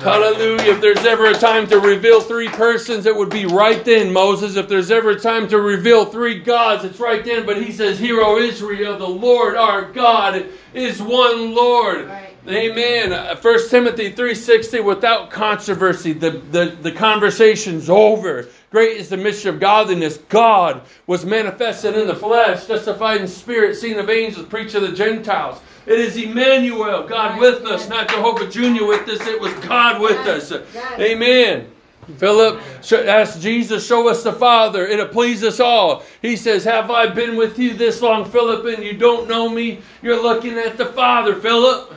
[0.00, 0.72] Hallelujah.
[0.72, 4.56] If there's ever a time to reveal three persons, it would be right then, Moses.
[4.56, 7.44] If there's ever a time to reveal three gods, it's right then.
[7.44, 12.06] But he says, Hear, O Israel, the Lord our God is one Lord.
[12.06, 12.29] Right.
[12.48, 13.12] Amen.
[13.12, 18.48] Uh, 1 Timothy 3.60, without controversy, the, the, the conversation's over.
[18.70, 20.16] Great is the mystery of godliness.
[20.28, 24.92] God was manifested in the flesh, justified in spirit, seen of angels, preached to the
[24.92, 25.60] Gentiles.
[25.86, 28.86] It is Emmanuel, God with us, not Jehovah Jr.
[28.86, 29.26] with us.
[29.26, 30.52] It was God with us.
[30.98, 31.70] Amen.
[32.16, 32.60] Philip
[32.92, 34.86] asked Jesus, Show us the Father.
[34.86, 36.04] It'll please us all.
[36.22, 39.80] He says, Have I been with you this long, Philip, and you don't know me?
[40.02, 41.94] You're looking at the Father, Philip.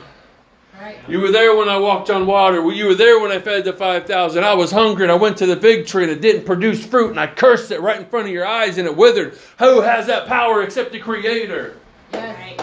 [1.08, 2.56] You were there when I walked on water.
[2.70, 4.42] You were there when I fed the 5,000.
[4.42, 7.10] I was hungry and I went to the fig tree and it didn't produce fruit
[7.10, 9.38] and I cursed it right in front of your eyes and it withered.
[9.58, 11.76] Who has that power except the Creator?
[12.12, 12.60] Yes.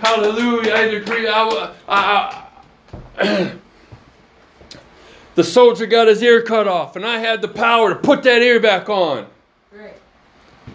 [0.00, 0.74] Hallelujah.
[0.74, 1.28] I decree.
[1.28, 2.48] I, I,
[3.18, 3.52] I
[5.34, 8.42] the soldier got his ear cut off and I had the power to put that
[8.42, 9.26] ear back on.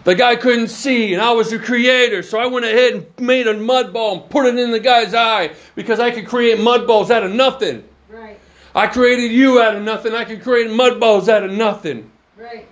[0.04, 3.46] The guy couldn't see, and I was the creator, so I went ahead and made
[3.46, 6.86] a mud ball and put it in the guy's eye because I could create mud
[6.86, 7.84] balls out of nothing.
[8.08, 8.38] Right.
[8.74, 10.14] I created you out of nothing.
[10.14, 12.10] I could create mud balls out of nothing.
[12.36, 12.66] Right.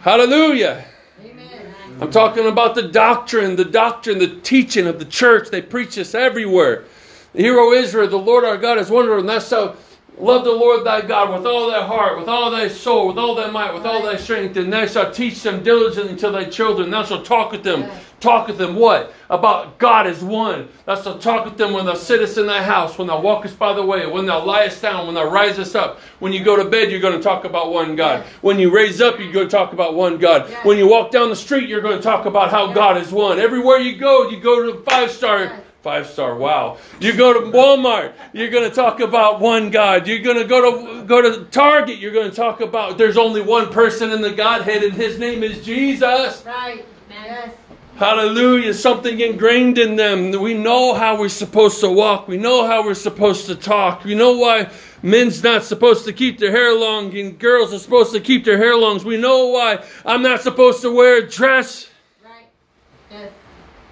[0.00, 0.84] Hallelujah.
[1.24, 1.74] Amen.
[2.00, 5.50] I'm talking about the doctrine, the doctrine, the teaching of the church.
[5.50, 6.84] They preach this everywhere.
[7.32, 9.76] The hero Israel, the Lord our God is wonderful, and that's how
[10.20, 13.34] love the Lord thy God with all thy heart, with all thy soul, with all
[13.34, 16.90] thy might, with all thy strength, and thou shalt teach them diligently to thy children.
[16.90, 17.90] Thou shalt talk with them.
[18.20, 19.14] Talk with them what?
[19.30, 20.68] About God is one.
[20.86, 23.72] Thou shalt talk with them when thou sittest in thy house, when thou walkest by
[23.72, 26.00] the way, when thou liest down, when thou risest up.
[26.18, 28.24] When you go to bed, you're going to talk about one God.
[28.40, 30.50] When you raise up, you're going to talk about one God.
[30.64, 33.38] When you walk down the street, you're going to talk about how God is one.
[33.38, 35.62] Everywhere you go, you go to five star.
[35.82, 36.78] Five star, wow.
[36.98, 40.08] You go to Walmart, you're going to talk about one God.
[40.08, 43.42] You're going to go to go to Target, you're going to talk about there's only
[43.42, 46.44] one person in the Godhead and his name is Jesus.
[46.44, 46.84] Right.
[47.08, 47.54] Yes.
[47.94, 48.74] Hallelujah.
[48.74, 50.30] Something ingrained in them.
[50.40, 52.28] We know how we're supposed to walk.
[52.28, 54.04] We know how we're supposed to talk.
[54.04, 54.70] We know why
[55.02, 58.56] men's not supposed to keep their hair long and girls are supposed to keep their
[58.56, 59.02] hair long.
[59.04, 61.87] We know why I'm not supposed to wear a dress.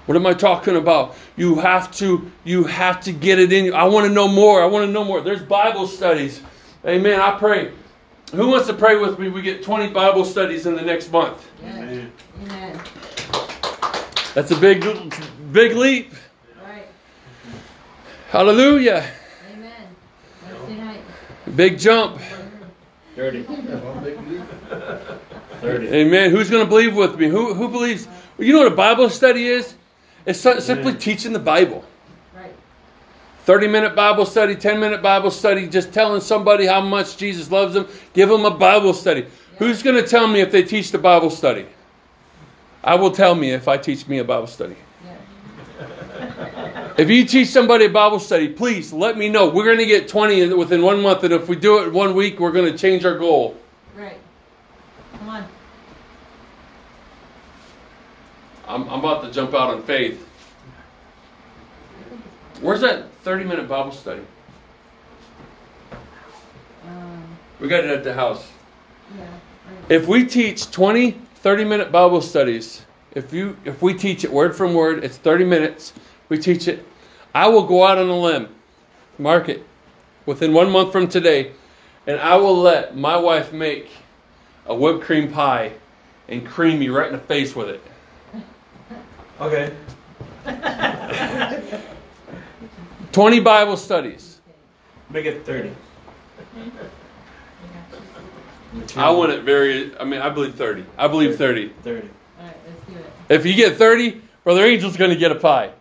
[0.07, 0.15] Right.
[0.15, 0.15] Yes.
[0.15, 1.17] What am I talking about?
[1.37, 3.75] You have to you have to get it in you.
[3.75, 4.63] I want to know more.
[4.63, 5.21] I want to know more.
[5.21, 6.43] There's Bible studies.
[6.85, 7.21] Amen.
[7.21, 7.73] I pray.
[8.33, 9.29] Who wants to pray with me?
[9.29, 11.49] We get 20 Bible studies in the next month.
[11.63, 12.13] Amen.
[12.43, 12.81] Amen.
[14.35, 14.85] That's a big
[15.53, 16.13] big leap.
[16.63, 16.87] Right.
[18.31, 19.09] Hallelujah.
[19.53, 19.71] Amen.
[20.67, 21.01] Wednesday.
[21.55, 22.21] Big jump.
[23.15, 23.45] 30.
[25.61, 25.89] 30.
[25.89, 26.31] Amen.
[26.31, 27.29] Who's going to believe with me?
[27.29, 28.07] Who who believes?
[28.39, 29.75] You know what a Bible study is?
[30.27, 30.99] It's so- simply Amen.
[31.01, 31.85] teaching the Bible.
[32.37, 32.53] Right.
[33.45, 37.75] 30 minute Bible study, 10 minute Bible study, just telling somebody how much Jesus loves
[37.75, 37.87] them.
[38.13, 39.27] Give them a Bible study.
[39.59, 41.67] Who's going to tell me if they teach the Bible study?
[42.85, 44.77] I will tell me if I teach me a Bible study.
[45.05, 46.93] Yeah.
[46.99, 49.49] If you teach somebody a Bible study, please let me know.
[49.49, 52.39] We're going to get 20 within one month, and if we do it one week,
[52.39, 53.57] we're going to change our goal.
[53.97, 54.19] Right.
[55.19, 55.49] Come on.
[58.69, 60.27] I'm, I'm about to jump out on faith.
[62.61, 64.23] Where's that 30 minute Bible study?
[66.87, 67.25] Um,
[67.61, 68.51] We got it at the house.
[69.17, 69.27] yeah.
[69.89, 72.83] If we teach 20, 30 minute Bible studies,
[73.15, 75.93] if you if we teach it word from word, it's 30 minutes.
[76.29, 76.85] We teach it.
[77.35, 78.49] I will go out on a limb,
[79.19, 79.65] mark it,
[80.27, 81.53] within one month from today,
[82.07, 83.89] and I will let my wife make
[84.67, 85.73] a whipped cream pie
[86.29, 87.83] and cream me right in the face with it.
[89.41, 89.73] Okay.
[93.13, 94.41] 20 Bible studies.
[95.11, 95.71] Make it 30.
[98.97, 100.85] I want it very, I mean, I believe 30.
[100.99, 101.69] I believe 30.
[101.83, 102.09] 30.
[102.39, 102.57] All right.
[102.67, 103.07] Let's do it.
[103.29, 105.73] If you get 30, Brother Angel's going to get a pie.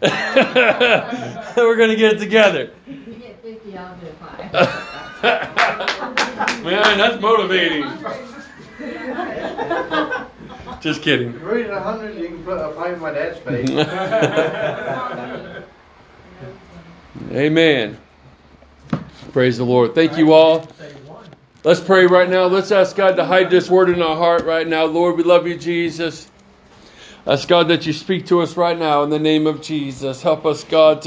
[1.56, 2.70] We're going to get it together.
[2.86, 5.48] If you get 50, I'll get a pie.
[6.62, 7.88] Man, that's motivating.
[10.80, 11.28] Just kidding.
[11.28, 13.68] If you read a hundred, you can put a pie in my dad's face.
[17.32, 17.98] Amen.
[19.32, 19.94] Praise the Lord.
[19.94, 20.66] Thank you all.
[21.64, 22.46] Let's pray right now.
[22.46, 24.84] Let's ask God to hide this word in our heart right now.
[24.84, 26.30] Lord, we love you, Jesus.
[27.26, 30.22] Ask God that you speak to us right now in the name of Jesus.
[30.22, 31.06] Help us, God, to